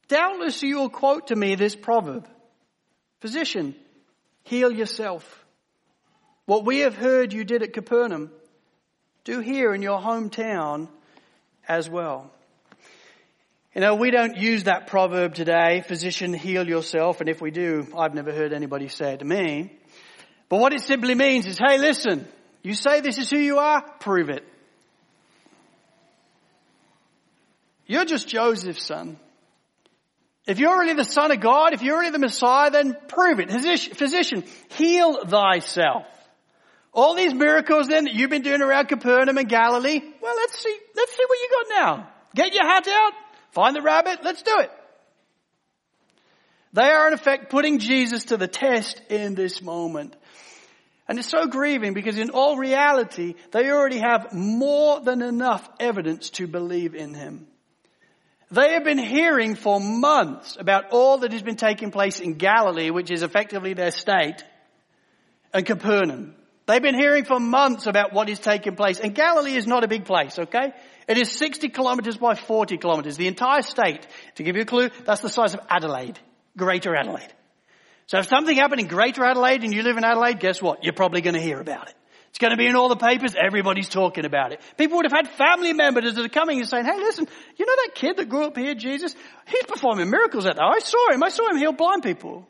[0.09, 2.29] Doubtless you will quote to me this proverb,
[3.21, 3.75] Physician,
[4.43, 5.45] heal yourself.
[6.47, 8.33] What we have heard you did at Capernaum,
[9.25, 10.89] do here in your hometown
[11.69, 12.33] as well.
[13.75, 17.87] You know, we don't use that proverb today, physician, heal yourself, and if we do,
[17.97, 19.73] I've never heard anybody say it to me.
[20.49, 22.27] But what it simply means is, hey listen,
[22.63, 24.45] you say this is who you are, prove it.
[27.87, 29.19] You're just Joseph's son.
[30.47, 33.53] If you're really the son of God, if you're really the Messiah, then prove it.
[33.53, 36.07] Physician, heal thyself.
[36.93, 40.77] All these miracles then that you've been doing around Capernaum and Galilee, well let's see,
[40.97, 42.09] let's see what you got now.
[42.35, 43.13] Get your hat out,
[43.53, 44.71] Find the rabbit, let's do it.
[46.73, 50.15] They are in effect putting Jesus to the test in this moment.
[51.09, 56.31] And it's so grieving because in all reality, they already have more than enough evidence
[56.31, 57.49] to believe in him.
[58.53, 62.91] They have been hearing for months about all that has been taking place in Galilee,
[62.91, 64.45] which is effectively their state,
[65.53, 66.35] and Capernaum.
[66.67, 69.01] They've been hearing for months about what is taking place.
[69.01, 70.73] And Galilee is not a big place, okay?
[71.11, 73.17] It is 60 kilometers by 40 kilometers.
[73.17, 76.21] The entire state, to give you a clue, that's the size of Adelaide.
[76.57, 77.35] Greater Adelaide.
[78.07, 80.85] So if something happened in Greater Adelaide and you live in Adelaide, guess what?
[80.85, 81.95] You're probably going to hear about it.
[82.29, 83.35] It's going to be in all the papers.
[83.35, 84.61] Everybody's talking about it.
[84.79, 87.75] People would have had family members that are coming and saying, hey, listen, you know
[87.75, 89.13] that kid that grew up here, Jesus?
[89.49, 90.65] He's performing miracles out there.
[90.65, 91.25] I saw him.
[91.25, 92.47] I saw him heal blind people.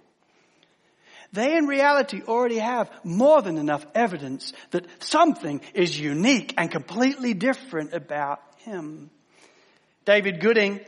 [1.32, 7.32] They in reality already have more than enough evidence that something is unique and completely
[7.32, 9.10] different about him.
[10.04, 10.80] David Gooding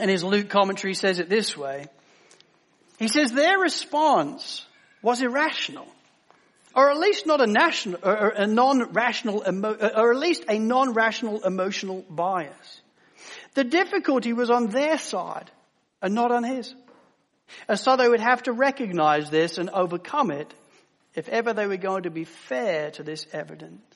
[0.00, 1.86] in his Luke commentary says it this way.
[2.98, 4.64] He says their response
[5.02, 5.86] was irrational.
[6.74, 12.04] Or at least not a national, or a non-rational, or at least a non-rational emotional
[12.10, 12.80] bias.
[13.54, 15.50] The difficulty was on their side
[16.02, 16.74] and not on his.
[17.66, 20.52] And so they would have to recognize this and overcome it
[21.14, 23.95] if ever they were going to be fair to this evidence.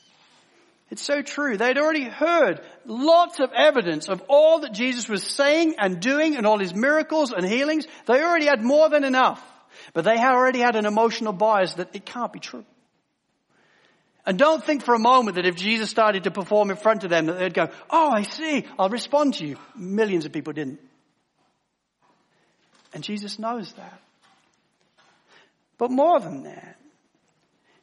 [0.90, 1.56] It's so true.
[1.56, 6.46] They'd already heard lots of evidence of all that Jesus was saying and doing and
[6.46, 7.86] all his miracles and healings.
[8.06, 9.40] They already had more than enough.
[9.92, 12.64] But they had already had an emotional bias that it can't be true.
[14.26, 17.10] And don't think for a moment that if Jesus started to perform in front of
[17.10, 19.56] them that they'd go, oh, I see, I'll respond to you.
[19.76, 20.80] Millions of people didn't.
[22.92, 24.00] And Jesus knows that.
[25.78, 26.79] But more than that,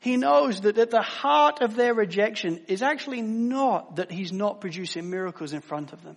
[0.07, 4.61] he knows that at the heart of their rejection is actually not that he's not
[4.61, 6.15] producing miracles in front of them.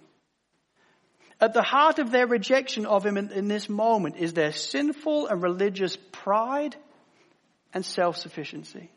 [1.40, 5.26] At the heart of their rejection of him in, in this moment is their sinful
[5.26, 6.76] and religious pride
[7.74, 8.90] and self-sufficiency.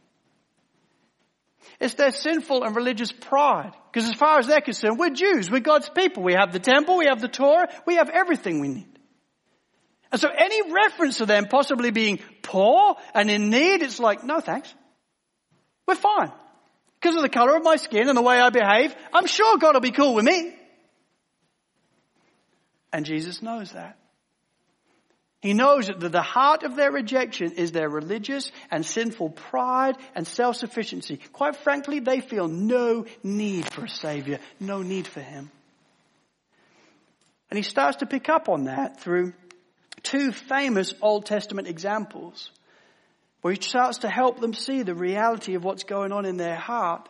[1.79, 3.71] It's their sinful and religious pride.
[3.91, 5.49] Because as far as they're concerned, we're Jews.
[5.49, 6.21] We're God's people.
[6.21, 6.97] We have the temple.
[6.97, 7.69] We have the Torah.
[7.87, 8.99] We have everything we need.
[10.11, 14.39] And so any reference to them possibly being poor and in need, it's like, no
[14.39, 14.71] thanks.
[15.87, 16.31] We're fine.
[16.99, 19.73] Because of the color of my skin and the way I behave, I'm sure God
[19.73, 20.55] will be cool with me.
[22.93, 23.97] And Jesus knows that.
[25.41, 30.25] He knows that the heart of their rejection is their religious and sinful pride and
[30.25, 31.19] self-sufficiency.
[31.33, 35.51] Quite frankly, they feel no need for a savior, no need for him.
[37.49, 39.33] And he starts to pick up on that through
[40.01, 42.49] two famous Old Testament examples
[43.43, 46.55] where he starts to help them see the reality of what's going on in their
[46.55, 47.07] heart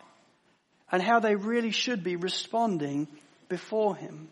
[0.92, 3.08] and how they really should be responding
[3.48, 4.28] before him.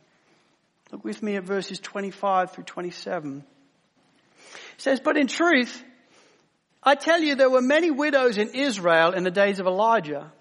[0.92, 3.46] Look with me at verses 25 through 27
[4.82, 5.84] says, but in truth,
[6.84, 10.32] I tell you there were many widows in Israel in the days of Elijah,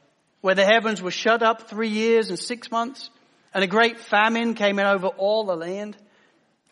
[0.41, 3.11] where the heavens were shut up three years and six months,
[3.53, 5.97] and a great famine came in over all the land.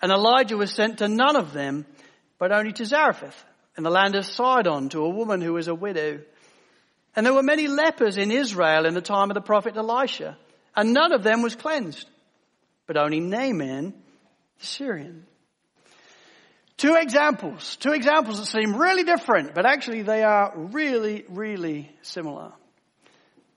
[0.01, 1.85] And Elijah was sent to none of them,
[2.39, 3.45] but only to Zarephath,
[3.79, 6.19] in the land of Sidon, to a woman who was a widow.
[7.15, 10.37] And there were many lepers in Israel in the time of the prophet Elisha,
[10.77, 12.11] and none of them was cleansed,
[12.87, 13.95] but only Naaman,
[14.59, 15.27] the Syrian.
[16.77, 22.53] Two examples, two examples that seem really different, but actually they are really, really similar.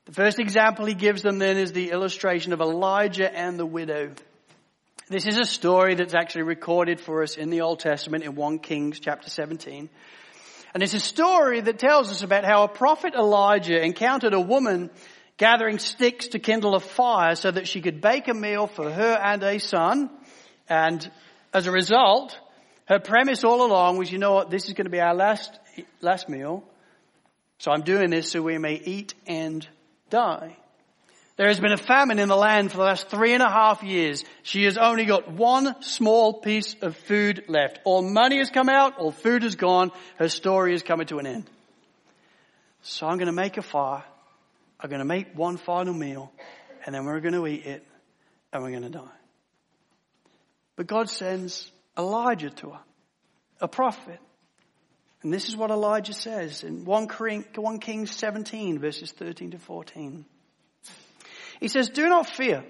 [0.06, 4.12] The first example he gives them then is the illustration of Elijah and the widow.
[5.12, 8.60] This is a story that's actually recorded for us in the Old Testament in 1
[8.60, 9.90] Kings chapter 17.
[10.74, 14.90] And it's a story that tells us about how a prophet Elijah encountered a woman
[15.36, 19.20] gathering sticks to kindle a fire so that she could bake a meal for her
[19.22, 20.10] and a son.
[20.70, 21.12] And
[21.54, 22.40] as a result,
[22.86, 25.52] her premise all along was, you know what, this is going to be our last,
[26.00, 26.64] last meal.
[27.58, 29.68] So I'm doing this so we may eat and
[30.10, 30.56] die.
[31.42, 33.82] There has been a famine in the land for the last three and a half
[33.82, 34.24] years.
[34.44, 37.80] She has only got one small piece of food left.
[37.84, 41.26] All money has come out, all food is gone, her story is coming to an
[41.26, 41.50] end.
[42.84, 44.04] So I'm going to make a fire.
[44.80, 46.32] I'm going to make one final meal
[46.86, 47.88] and then we're going to eat it
[48.54, 49.18] and we're going to die.
[50.76, 52.82] But God sends Elijah to her,
[53.60, 54.20] a prophet.
[55.24, 60.24] And this is what Elijah says in 1 Kings 17 verses 13 to 14.
[61.62, 62.66] He says, do not fear.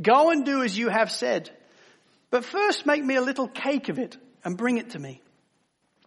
[0.00, 1.50] Go and do as you have said.
[2.30, 5.20] But first make me a little cake of it and bring it to me.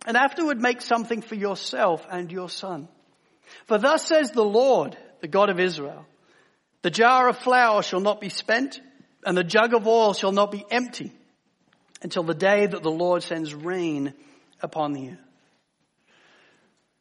[0.05, 2.87] And afterward make something for yourself and your son.
[3.65, 6.05] For thus says the Lord, the God of Israel,
[6.81, 8.79] the jar of flour shall not be spent
[9.25, 11.11] and the jug of oil shall not be empty
[12.01, 14.13] until the day that the Lord sends rain
[14.61, 15.17] upon the earth.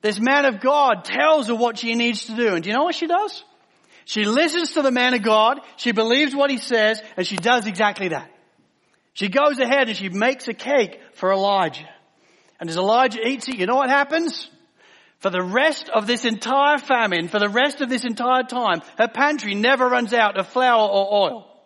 [0.03, 2.55] This man of God tells her what she needs to do.
[2.55, 3.45] And do you know what she does?
[4.07, 7.67] She listens to the man of God, she believes what he says, and she does
[7.67, 8.31] exactly that.
[9.15, 11.89] She goes ahead and she makes a cake for Elijah.
[12.61, 14.49] And as Elijah eats it, you know what happens?
[15.19, 19.09] For the rest of this entire famine, for the rest of this entire time, her
[19.09, 21.61] pantry never runs out of flour or oil.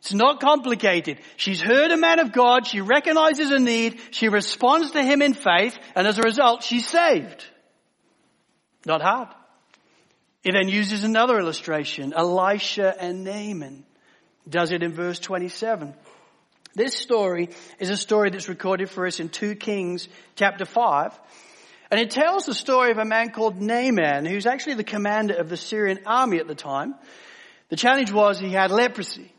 [0.00, 1.20] It's not complicated.
[1.36, 5.34] She's heard a man of God, she recognizes a need, she responds to him in
[5.34, 7.44] faith, and as a result, she's saved.
[8.84, 9.28] Not hard.
[10.44, 13.84] He then uses another illustration, Elisha and Naaman.
[14.46, 15.94] Does it in verse 27.
[16.74, 21.18] This story is a story that's recorded for us in 2 Kings chapter 5.
[21.90, 25.48] And it tells the story of a man called Naaman, who's actually the commander of
[25.48, 26.94] the Syrian army at the time.
[27.70, 29.32] The challenge was he had leprosy.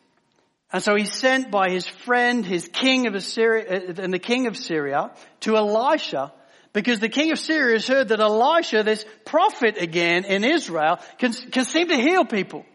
[0.73, 4.47] And so he's sent by his friend, his king of Assyria, uh, and the king
[4.47, 6.33] of Syria to Elisha
[6.75, 11.31] because the king of Syria has heard that Elisha, this prophet again in Israel, can,
[11.31, 12.65] can seem to heal people.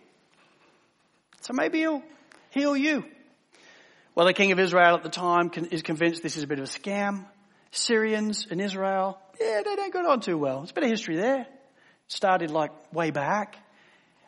[1.42, 2.02] So maybe he'll
[2.48, 3.04] heal you.
[4.14, 6.64] Well, the king of Israel at the time is convinced this is a bit of
[6.64, 7.26] a scam.
[7.72, 10.62] Syrians in Israel, yeah, they don't get on too well.
[10.62, 11.46] It's a bit of history there.
[12.08, 13.56] Started like way back.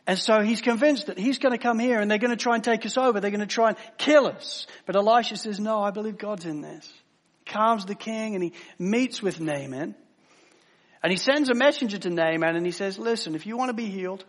[0.05, 2.53] And so he's convinced that he's going to come here and they're going to try
[2.53, 3.19] and take us over.
[3.19, 4.67] They're going to try and kill us.
[4.85, 6.87] But Elisha says, no, I believe God's in this.
[7.45, 9.95] Calms the king and he meets with Naaman.
[11.01, 13.73] And he sends a messenger to Naaman and he says, listen, if you want to
[13.73, 14.23] be healed,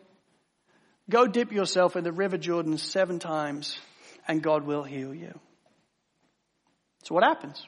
[1.08, 3.78] go dip yourself in the river Jordan seven times
[4.26, 5.38] and God will heal you.
[7.04, 7.64] So what happens?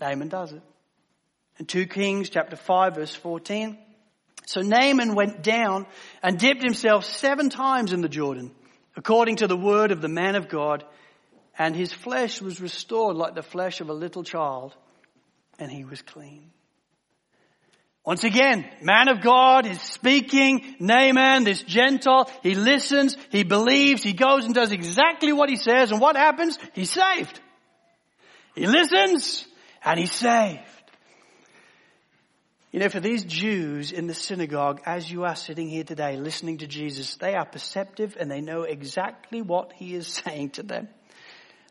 [0.00, 0.62] Naaman does it.
[1.58, 3.76] In 2 Kings chapter 5 verse 14,
[4.46, 5.86] so Naaman went down
[6.22, 8.50] and dipped himself seven times in the Jordan,
[8.96, 10.84] according to the word of the man of God,
[11.58, 14.74] and his flesh was restored like the flesh of a little child,
[15.58, 16.50] and he was clean.
[18.04, 24.12] Once again, man of God is speaking, Naaman, this Gentile, he listens, he believes, he
[24.12, 26.58] goes and does exactly what he says, and what happens?
[26.74, 27.40] He's saved.
[28.56, 29.46] He listens,
[29.84, 30.60] and he's saved.
[32.72, 36.58] You know, for these Jews in the synagogue, as you are sitting here today listening
[36.58, 40.88] to Jesus, they are perceptive and they know exactly what he is saying to them.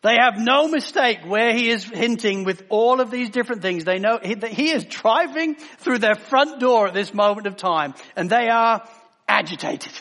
[0.02, 3.84] They have no mistake where he is hinting with all of these different things.
[3.84, 7.94] They know that he is driving through their front door at this moment of time
[8.16, 8.88] and they are
[9.28, 9.94] agitated.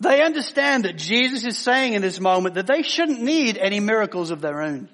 [0.00, 4.30] They understand that Jesus is saying in this moment that they shouldn't need any miracles
[4.30, 4.88] of their own.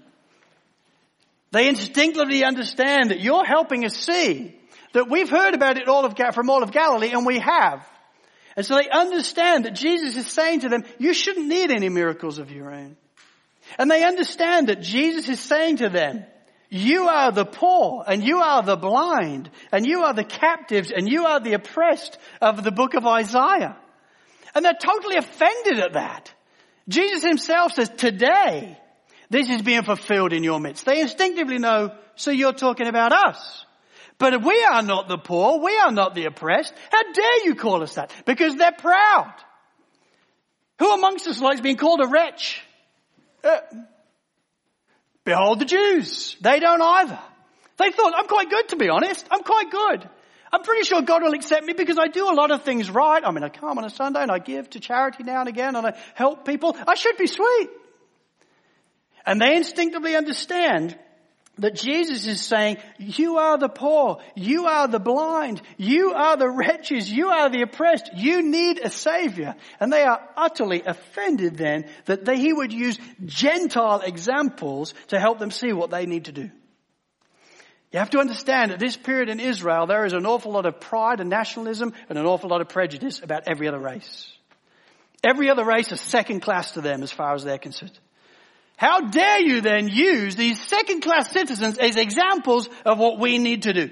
[1.51, 4.57] They instinctively understand that you're helping us see
[4.93, 7.87] that we've heard about it all of, from all of Galilee and we have.
[8.57, 12.39] And so they understand that Jesus is saying to them, you shouldn't need any miracles
[12.39, 12.97] of your own.
[13.79, 16.25] And they understand that Jesus is saying to them,
[16.71, 21.09] you are the poor and you are the blind and you are the captives and
[21.09, 23.77] you are the oppressed of the book of Isaiah.
[24.55, 26.33] And they're totally offended at that.
[26.89, 28.79] Jesus himself says, today,
[29.31, 30.85] this is being fulfilled in your midst.
[30.85, 33.65] They instinctively know, so you're talking about us.
[34.19, 36.73] But we are not the poor, we are not the oppressed.
[36.91, 38.13] How dare you call us that?
[38.27, 39.35] Because they're proud.
[40.79, 42.63] Who amongst us likes being called a wretch?
[45.25, 46.37] Behold the Jews.
[46.41, 47.19] They don't either.
[47.77, 49.27] They thought, I'm quite good to be honest.
[49.31, 50.09] I'm quite good.
[50.53, 53.23] I'm pretty sure God will accept me because I do a lot of things right.
[53.25, 55.75] I mean, I come on a Sunday and I give to charity now and again
[55.75, 56.77] and I help people.
[56.87, 57.71] I should be sweet.
[59.27, 60.97] And they instinctively understand
[61.59, 66.51] that Jesus is saying, you are the poor, you are the blind, you are the
[66.51, 69.55] wretches, you are the oppressed, you need a savior.
[69.79, 75.39] And they are utterly offended then that they, he would use Gentile examples to help
[75.39, 76.51] them see what they need to do.
[77.93, 80.81] You have to understand at this period in Israel, there is an awful lot of
[80.81, 84.33] pride and nationalism and an awful lot of prejudice about every other race.
[85.23, 87.97] Every other race is second class to them as far as they're concerned.
[88.77, 93.63] How dare you then use these second class citizens as examples of what we need
[93.63, 93.91] to do?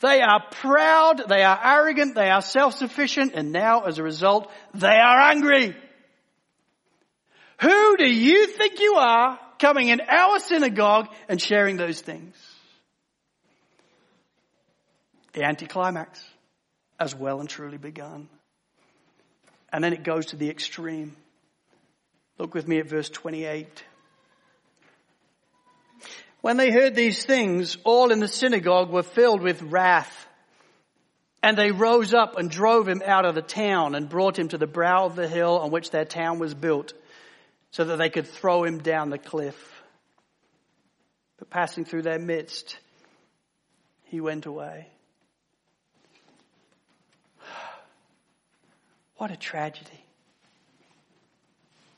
[0.00, 4.86] They are proud, they are arrogant, they are self-sufficient, and now as a result, they
[4.86, 5.76] are angry.
[7.60, 12.34] Who do you think you are coming in our synagogue and sharing those things?
[15.34, 16.24] The anticlimax
[16.98, 18.28] has well and truly begun.
[19.72, 21.14] And then it goes to the extreme.
[22.40, 23.84] Look with me at verse 28.
[26.40, 30.26] When they heard these things, all in the synagogue were filled with wrath.
[31.42, 34.56] And they rose up and drove him out of the town and brought him to
[34.56, 36.94] the brow of the hill on which their town was built
[37.72, 39.82] so that they could throw him down the cliff.
[41.38, 42.78] But passing through their midst,
[44.04, 44.88] he went away.
[49.18, 50.06] What a tragedy.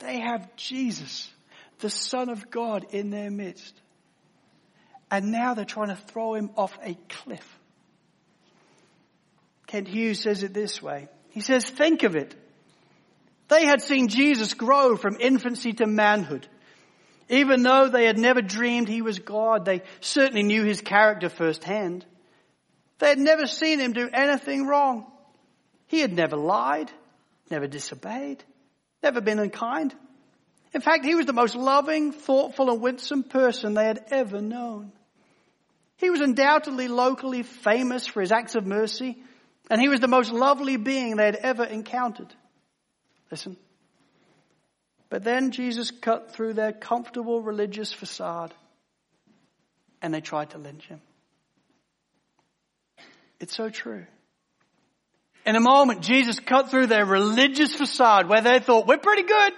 [0.03, 1.31] They have Jesus,
[1.79, 3.75] the Son of God, in their midst.
[5.11, 7.59] And now they're trying to throw him off a cliff.
[9.69, 11.09] Kent Hughes says it this way.
[11.31, 12.35] He says, think of it.
[13.49, 16.49] They had seen Jesus grow from infancy to manhood.
[17.29, 22.05] Even though they had never dreamed he was God, they certainly knew his character firsthand.
[22.99, 25.07] They had never seen him do anything wrong.
[25.87, 26.91] He had never lied,
[27.51, 28.43] never disobeyed
[29.03, 29.95] never been unkind.
[30.75, 34.93] In fact, he was the most loving, thoughtful, and winsome person they had ever known.
[35.99, 39.23] He was undoubtedly locally famous for his acts of mercy,
[39.71, 42.35] and he was the most lovely being they had ever encountered.
[43.31, 43.57] Listen.
[45.11, 48.55] But then Jesus cut through their comfortable religious facade,
[50.01, 51.01] and they tried to lynch him.
[53.39, 54.07] It's so true.
[55.45, 59.53] In a moment, Jesus cut through their religious facade where they thought, we're pretty good.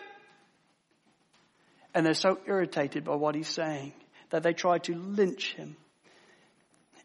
[1.94, 3.92] And they're so irritated by what he's saying
[4.30, 5.76] that they try to lynch him.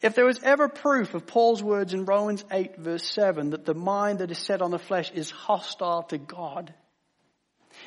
[0.02, 3.74] If there was ever proof of Paul's words in Romans 8 verse 7 that the
[3.74, 6.74] mind that is set on the flesh is hostile to God,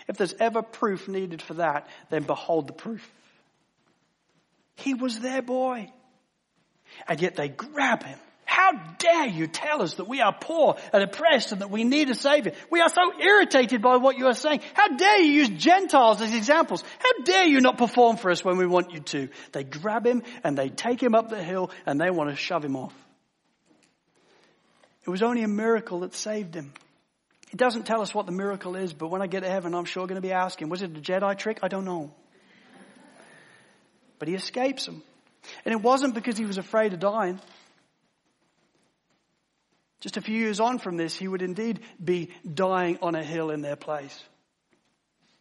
[0.08, 3.10] if there's ever proof needed for that, then behold the proof.
[4.76, 5.90] He was their boy.
[7.08, 8.18] And yet they grab him
[8.52, 12.10] how dare you tell us that we are poor and oppressed and that we need
[12.10, 12.52] a savior?
[12.70, 14.60] We are so irritated by what you are saying.
[14.74, 16.84] How dare you use Gentiles as examples?
[16.98, 19.28] How dare you not perform for us when we want you to?
[19.52, 22.62] They grab him and they take him up the hill and they want to shove
[22.62, 22.94] him off.
[25.06, 26.74] It was only a miracle that saved him.
[27.52, 29.86] It doesn't tell us what the miracle is, but when I get to heaven, I'm
[29.86, 31.60] sure going to be asking, was it a Jedi trick?
[31.62, 32.12] I don't know.
[34.18, 35.02] But he escapes them.
[35.64, 37.40] And it wasn't because he was afraid of dying.
[40.02, 43.50] Just a few years on from this, he would indeed be dying on a hill
[43.50, 44.20] in their place.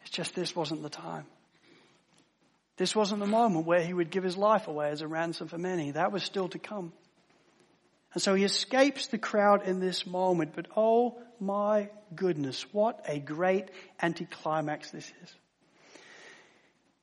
[0.04, 1.26] It's just this wasn't the time.
[2.78, 5.58] This wasn't the moment where he would give his life away as a ransom for
[5.58, 5.92] many.
[5.92, 6.94] That was still to come.
[8.14, 13.18] And so he escapes the crowd in this moment, but oh my goodness, what a
[13.18, 15.36] great anticlimax this is.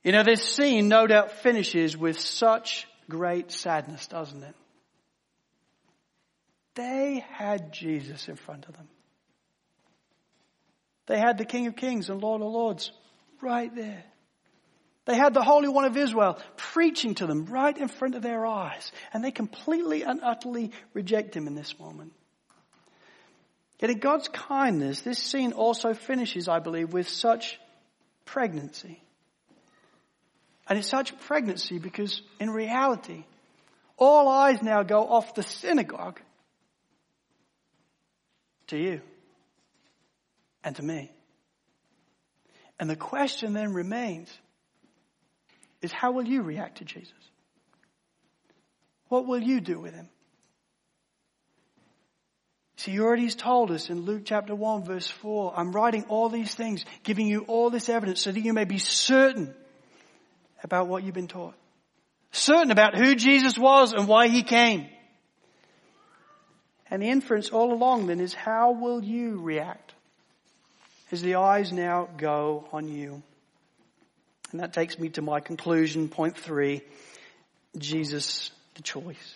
[0.04, 4.54] You know, this scene no doubt finishes with such great sadness, doesn't it?
[6.78, 8.86] They had Jesus in front of them.
[11.06, 12.92] They had the King of Kings and Lord of Lords
[13.42, 14.04] right there.
[15.04, 18.46] They had the Holy One of Israel preaching to them right in front of their
[18.46, 18.92] eyes.
[19.12, 22.12] And they completely and utterly reject him in this moment.
[23.80, 27.58] Yet in God's kindness, this scene also finishes, I believe, with such
[28.24, 29.02] pregnancy.
[30.68, 33.24] And it's such pregnancy because in reality,
[33.96, 36.20] all eyes now go off the synagogue
[38.68, 39.00] to you
[40.64, 41.10] and to me.
[42.78, 44.30] And the question then remains
[45.82, 47.12] is how will you react to Jesus?
[49.08, 50.08] What will you do with him?
[52.76, 56.54] See, he already told us in Luke chapter 1 verse 4, I'm writing all these
[56.54, 59.52] things, giving you all this evidence so that you may be certain
[60.62, 61.54] about what you've been taught.
[62.30, 64.88] Certain about who Jesus was and why he came.
[66.90, 69.92] And the inference all along then is how will you react
[71.12, 73.22] as the eyes now go on you?
[74.52, 76.82] And that takes me to my conclusion, point three,
[77.76, 79.34] Jesus the choice.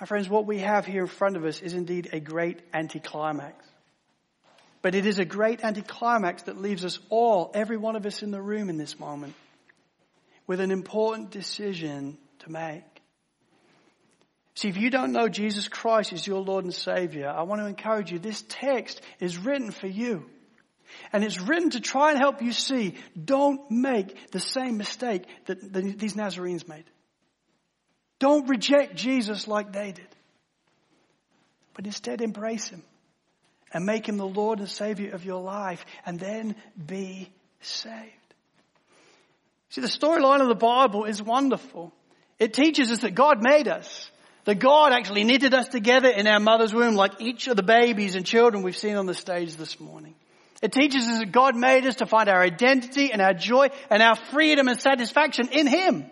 [0.00, 3.64] My friends, what we have here in front of us is indeed a great anticlimax.
[4.80, 8.30] But it is a great anticlimax that leaves us all, every one of us in
[8.30, 9.34] the room in this moment,
[10.46, 12.93] with an important decision to make.
[14.54, 17.66] See, if you don't know Jesus Christ as your Lord and Savior, I want to
[17.66, 20.26] encourage you, this text is written for you.
[21.12, 25.72] And it's written to try and help you see, don't make the same mistake that
[25.98, 26.84] these Nazarenes made.
[28.20, 30.06] Don't reject Jesus like they did.
[31.74, 32.82] But instead embrace Him
[33.72, 36.54] and make Him the Lord and Savior of your life and then
[36.86, 37.28] be
[37.60, 38.12] saved.
[39.70, 41.92] See, the storyline of the Bible is wonderful.
[42.38, 44.08] It teaches us that God made us.
[44.44, 48.14] That God actually knitted us together in our mother's womb like each of the babies
[48.14, 50.14] and children we've seen on the stage this morning.
[50.60, 54.02] It teaches us that God made us to find our identity and our joy and
[54.02, 56.04] our freedom and satisfaction in Him.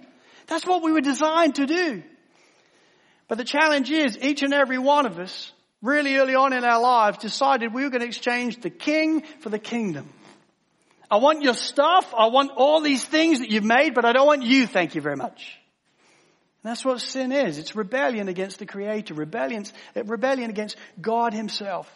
[0.46, 2.02] That's what we were designed to do.
[3.28, 6.80] But the challenge is each and every one of us, really early on in our
[6.80, 10.08] lives, decided we were going to exchange the king for the kingdom.
[11.10, 12.12] I want your stuff.
[12.16, 14.66] I want all these things that you've made, but I don't want you.
[14.66, 15.58] Thank you very much.
[16.62, 17.58] That's what sin is.
[17.58, 21.90] It's rebellion against the Creator, rebellion, rebellion against God Himself.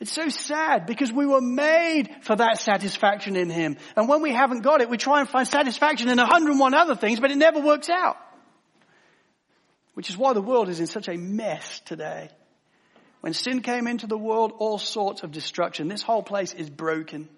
[0.00, 3.78] It's so sad because we were made for that satisfaction in Him.
[3.96, 6.60] And when we haven't got it, we try and find satisfaction in a hundred and
[6.60, 8.16] one other things, but it never works out.
[9.94, 12.30] Which is why the world is in such a mess today.
[13.20, 15.88] When sin came into the world, all sorts of destruction.
[15.88, 17.28] This whole place is broken.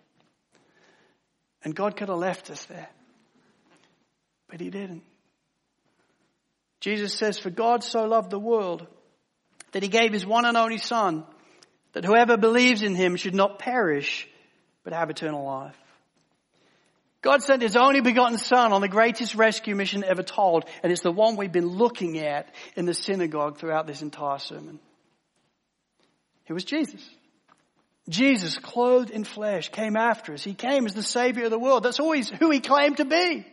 [1.65, 2.89] And God could have left us there.
[4.51, 5.05] But He didn't.
[6.81, 8.87] Jesus says, for God so loved the world
[9.73, 11.25] that he gave his one and only son
[11.93, 14.27] that whoever believes in him should not perish
[14.83, 15.77] but have eternal life.
[17.23, 21.03] God sent his only begotten son on the greatest rescue mission ever told and it's
[21.03, 24.81] the one we've been looking at in the synagogue throughout this entire sermon.
[26.49, 27.07] It was Jesus.
[28.09, 30.43] Jesus, clothed in flesh, came after us.
[30.43, 31.85] He came as the Savior of the world.
[31.85, 33.47] That's always who He claimed to be.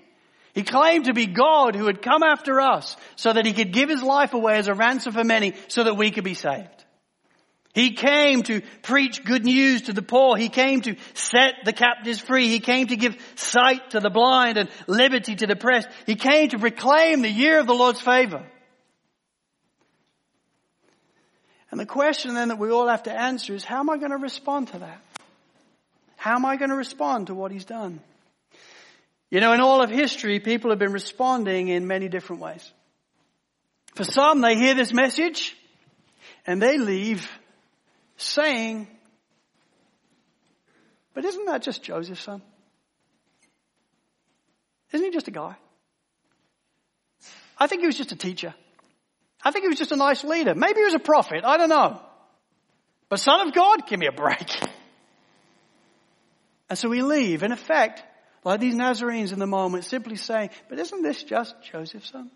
[0.58, 3.90] He claimed to be God who had come after us so that he could give
[3.90, 6.84] his life away as a ransom for many so that we could be saved.
[7.76, 10.36] He came to preach good news to the poor.
[10.36, 12.48] He came to set the captives free.
[12.48, 15.90] He came to give sight to the blind and liberty to the oppressed.
[16.08, 18.44] He came to proclaim the year of the Lord's favor.
[21.70, 24.10] And the question then that we all have to answer is, how am I going
[24.10, 25.02] to respond to that?
[26.16, 28.00] How am I going to respond to what he's done?
[29.30, 32.72] You know, in all of history, people have been responding in many different ways.
[33.96, 35.56] For some, they hear this message
[36.46, 37.30] and they leave
[38.16, 38.88] saying,
[41.14, 42.42] but isn't that just Joseph's son?
[44.92, 45.56] Isn't he just a guy?
[47.58, 48.54] I think he was just a teacher.
[49.44, 50.56] I think he was just a nice leader.
[50.56, 51.44] Maybe he was a prophet.
[51.44, 52.02] I don't know.
[53.10, 54.50] But son of God, give me a break.
[56.70, 57.44] And so we leave.
[57.44, 58.04] In effect,
[58.44, 62.32] like these Nazarenes in the moment, simply saying, but isn't this just Joseph's son?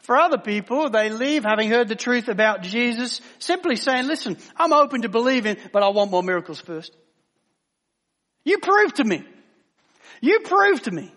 [0.00, 4.72] For other people, they leave having heard the truth about Jesus, simply saying, listen, I'm
[4.72, 6.96] open to believing, but I want more miracles first.
[8.44, 9.24] You prove to me.
[10.20, 11.12] You prove to me.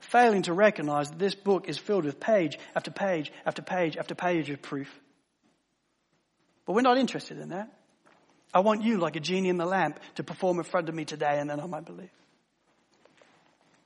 [0.00, 4.14] Failing to recognize that this book is filled with page after page after page after
[4.14, 4.88] page of proof.
[6.66, 7.70] But we're not interested in that.
[8.54, 11.04] I want you, like a genie in the lamp, to perform in front of me
[11.04, 12.10] today and then I might believe.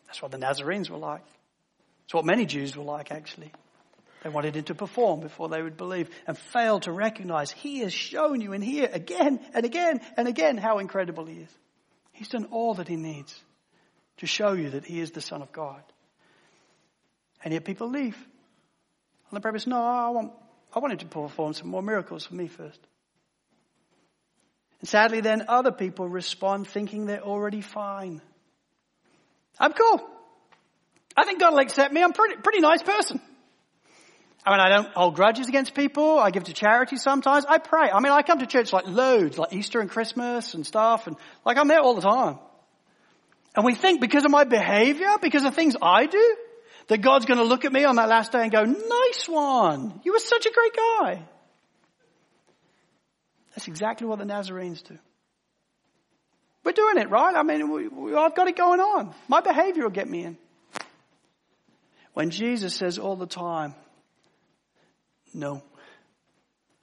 [0.07, 1.25] That's what the Nazarenes were like.
[2.05, 3.53] It's what many Jews were like, actually.
[4.23, 7.93] They wanted him to perform before they would believe and failed to recognize he has
[7.93, 11.51] shown you in here again and again and again how incredible he is.
[12.13, 13.39] He's done all that he needs
[14.19, 15.83] to show you that he is the Son of God.
[17.45, 18.17] And yet people leave.
[19.31, 20.33] On the premise, no, I want,
[20.75, 22.81] I want him to perform some more miracles for me first.
[24.81, 28.21] And sadly then other people respond thinking they're already fine.
[29.59, 30.07] I'm cool.
[31.17, 32.03] I think God will accept me.
[32.03, 33.21] I'm pretty, pretty nice person.
[34.45, 36.19] I mean, I don't hold grudges against people.
[36.21, 37.45] I give to charity sometimes.
[37.49, 37.91] I pray.
[37.91, 41.17] I mean, I come to church like loads, like Easter and Christmas and stuff, and
[41.45, 42.39] like I'm there all the time.
[43.57, 46.37] And we think because of my behavior, because of things I do,
[46.89, 50.01] that God's going to look at me on that last day and go, nice one.
[50.05, 51.23] You were such a great guy.
[53.57, 54.99] That's exactly what the Nazarenes do.
[56.63, 57.35] We're doing it, right?
[57.35, 59.15] I mean, we, we, I've got it going on.
[59.29, 60.37] My behavior will get me in.
[62.13, 63.75] When Jesus says all the time,
[65.33, 65.63] no.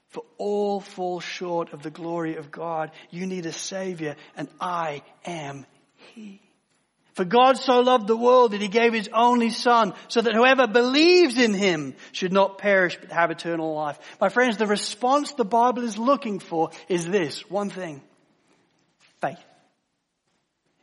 [0.10, 2.92] For all fall short of the glory of God.
[3.10, 5.66] You need a savior and I am
[6.14, 6.40] he.
[7.14, 10.68] For God so loved the world that he gave his only son so that whoever
[10.68, 14.00] believes in him should not perish but have eternal life.
[14.20, 18.02] My friends, the response the Bible is looking for is this, one thing.
[19.22, 19.38] Faith.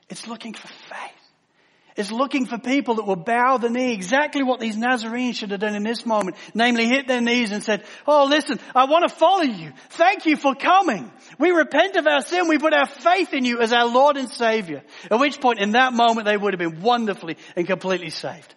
[0.09, 1.20] It's looking for faith
[1.97, 5.61] is looking for people that will bow the knee, exactly what these Nazarenes should have
[5.61, 9.14] done in this moment, namely hit their knees and said, oh listen, I want to
[9.14, 9.72] follow you.
[9.91, 11.11] Thank you for coming.
[11.38, 12.49] We repent of our sin.
[12.49, 14.82] We put our faith in you as our Lord and Savior.
[15.11, 18.55] At which point in that moment they would have been wonderfully and completely saved.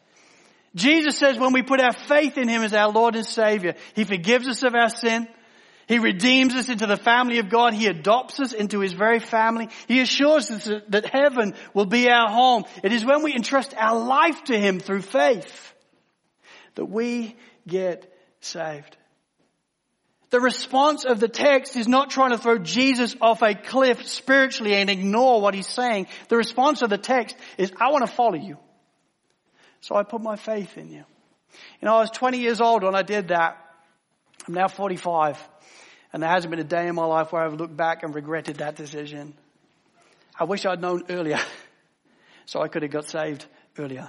[0.76, 4.06] Jesus says when we put our faith in Him as our Lord and Savior, He
[4.06, 5.28] forgives us of our sin.
[5.88, 7.74] He redeems us into the family of God.
[7.74, 9.70] He adopts us into His very family.
[9.88, 12.64] He assures us that heaven will be our home.
[12.84, 15.74] It is when we entrust our life to Him through faith
[16.76, 17.36] that we
[17.68, 18.98] get saved.
[20.30, 24.74] The response of the text is not trying to throw Jesus off a cliff spiritually
[24.74, 26.08] and ignore what He's saying.
[26.30, 28.58] The response of the text is, I want to follow you.
[29.82, 31.04] So I put my faith in you.
[31.82, 33.58] You know, I was 20 years old when I did that.
[34.48, 35.38] I'm now 45.
[36.14, 38.58] And there hasn't been a day in my life where I've looked back and regretted
[38.58, 39.34] that decision.
[40.40, 41.40] I wish I'd known earlier
[42.46, 43.46] so I could have got saved
[43.78, 44.08] earlier.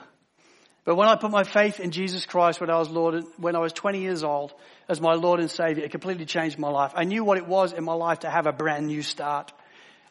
[0.85, 3.59] But when I put my faith in Jesus Christ when I was Lord, when I
[3.61, 4.53] was 20 years old
[4.87, 6.93] as my Lord and Savior, it completely changed my life.
[6.95, 9.51] I knew what it was in my life to have a brand new start.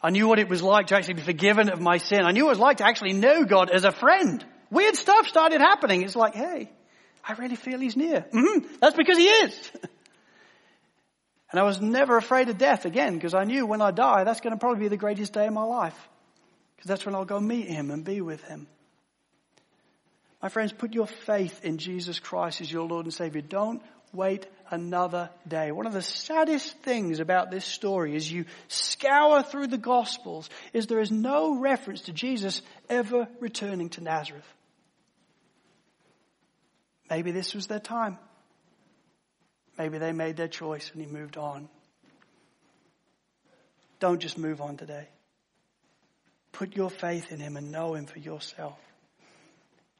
[0.02, 2.22] I knew what it was like to actually be forgiven of my sin.
[2.24, 4.44] I knew what it was like to actually know God as a friend.
[4.68, 6.02] Weird stuff started happening.
[6.02, 6.70] It's like, hey,
[7.26, 8.26] I really feel He's near.
[8.32, 8.74] Mm-hmm.
[8.80, 9.70] That's because He is.
[11.54, 14.40] And I was never afraid of death again because I knew when I die, that's
[14.40, 15.96] going to probably be the greatest day of my life.
[16.74, 18.66] Because that's when I'll go meet him and be with him.
[20.42, 23.40] My friends, put your faith in Jesus Christ as your Lord and Savior.
[23.40, 23.80] Don't
[24.12, 25.70] wait another day.
[25.70, 30.88] One of the saddest things about this story as you scour through the Gospels is
[30.88, 34.54] there is no reference to Jesus ever returning to Nazareth.
[37.08, 38.18] Maybe this was their time.
[39.78, 41.68] Maybe they made their choice and he moved on.
[44.00, 45.08] Don't just move on today.
[46.52, 48.78] Put your faith in him and know him for yourself.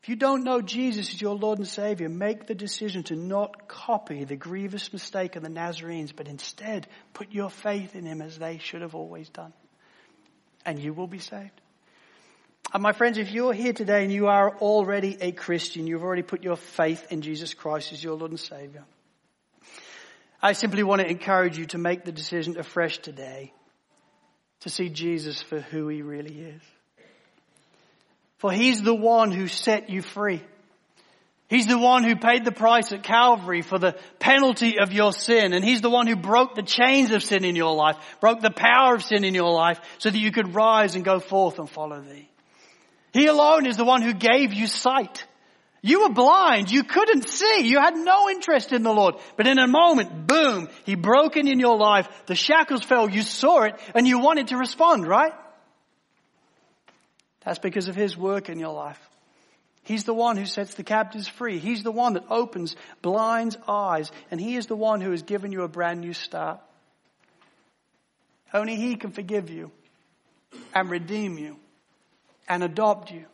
[0.02, 3.68] If you don't know Jesus as your Lord and Savior, make the decision to not
[3.68, 8.38] copy the grievous mistake of the Nazarenes, but instead put your faith in him as
[8.38, 9.54] they should have always done.
[10.66, 11.58] And you will be saved.
[12.74, 16.22] And my friends, if you're here today and you are already a Christian, you've already
[16.22, 18.84] put your faith in Jesus Christ as your Lord and Savior,
[20.44, 23.54] I simply want to encourage you to make the decision afresh today
[24.60, 26.60] to see Jesus for who he really is.
[28.36, 30.42] For he's the one who set you free.
[31.48, 35.54] He's the one who paid the price at Calvary for the penalty of your sin.
[35.54, 38.50] And he's the one who broke the chains of sin in your life, broke the
[38.50, 41.70] power of sin in your life so that you could rise and go forth and
[41.70, 42.28] follow thee.
[43.14, 45.24] He alone is the one who gave you sight.
[45.86, 46.70] You were blind.
[46.70, 47.68] You couldn't see.
[47.68, 49.16] You had no interest in the Lord.
[49.36, 52.08] But in a moment, boom, He broke in in your life.
[52.24, 53.10] The shackles fell.
[53.10, 55.34] You saw it and you wanted to respond, right?
[57.44, 58.98] That's because of His work in your life.
[59.82, 61.58] He's the one who sets the captives free.
[61.58, 64.10] He's the one that opens blind eyes.
[64.30, 66.60] And He is the one who has given you a brand new start.
[68.54, 69.70] Only He can forgive you
[70.74, 71.58] and redeem you
[72.48, 73.26] and adopt you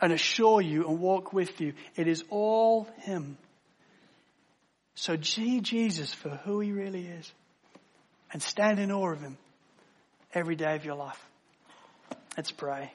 [0.00, 1.72] and assure you and walk with you.
[1.94, 3.38] It is all Him.
[4.94, 7.32] So see Jesus for who He really is
[8.32, 9.36] and stand in awe of Him
[10.34, 11.22] every day of your life.
[12.36, 12.92] Let's pray.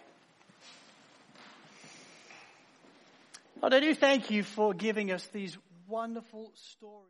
[3.61, 5.55] Lord, I do thank you for giving us these
[5.87, 7.07] wonderful stories.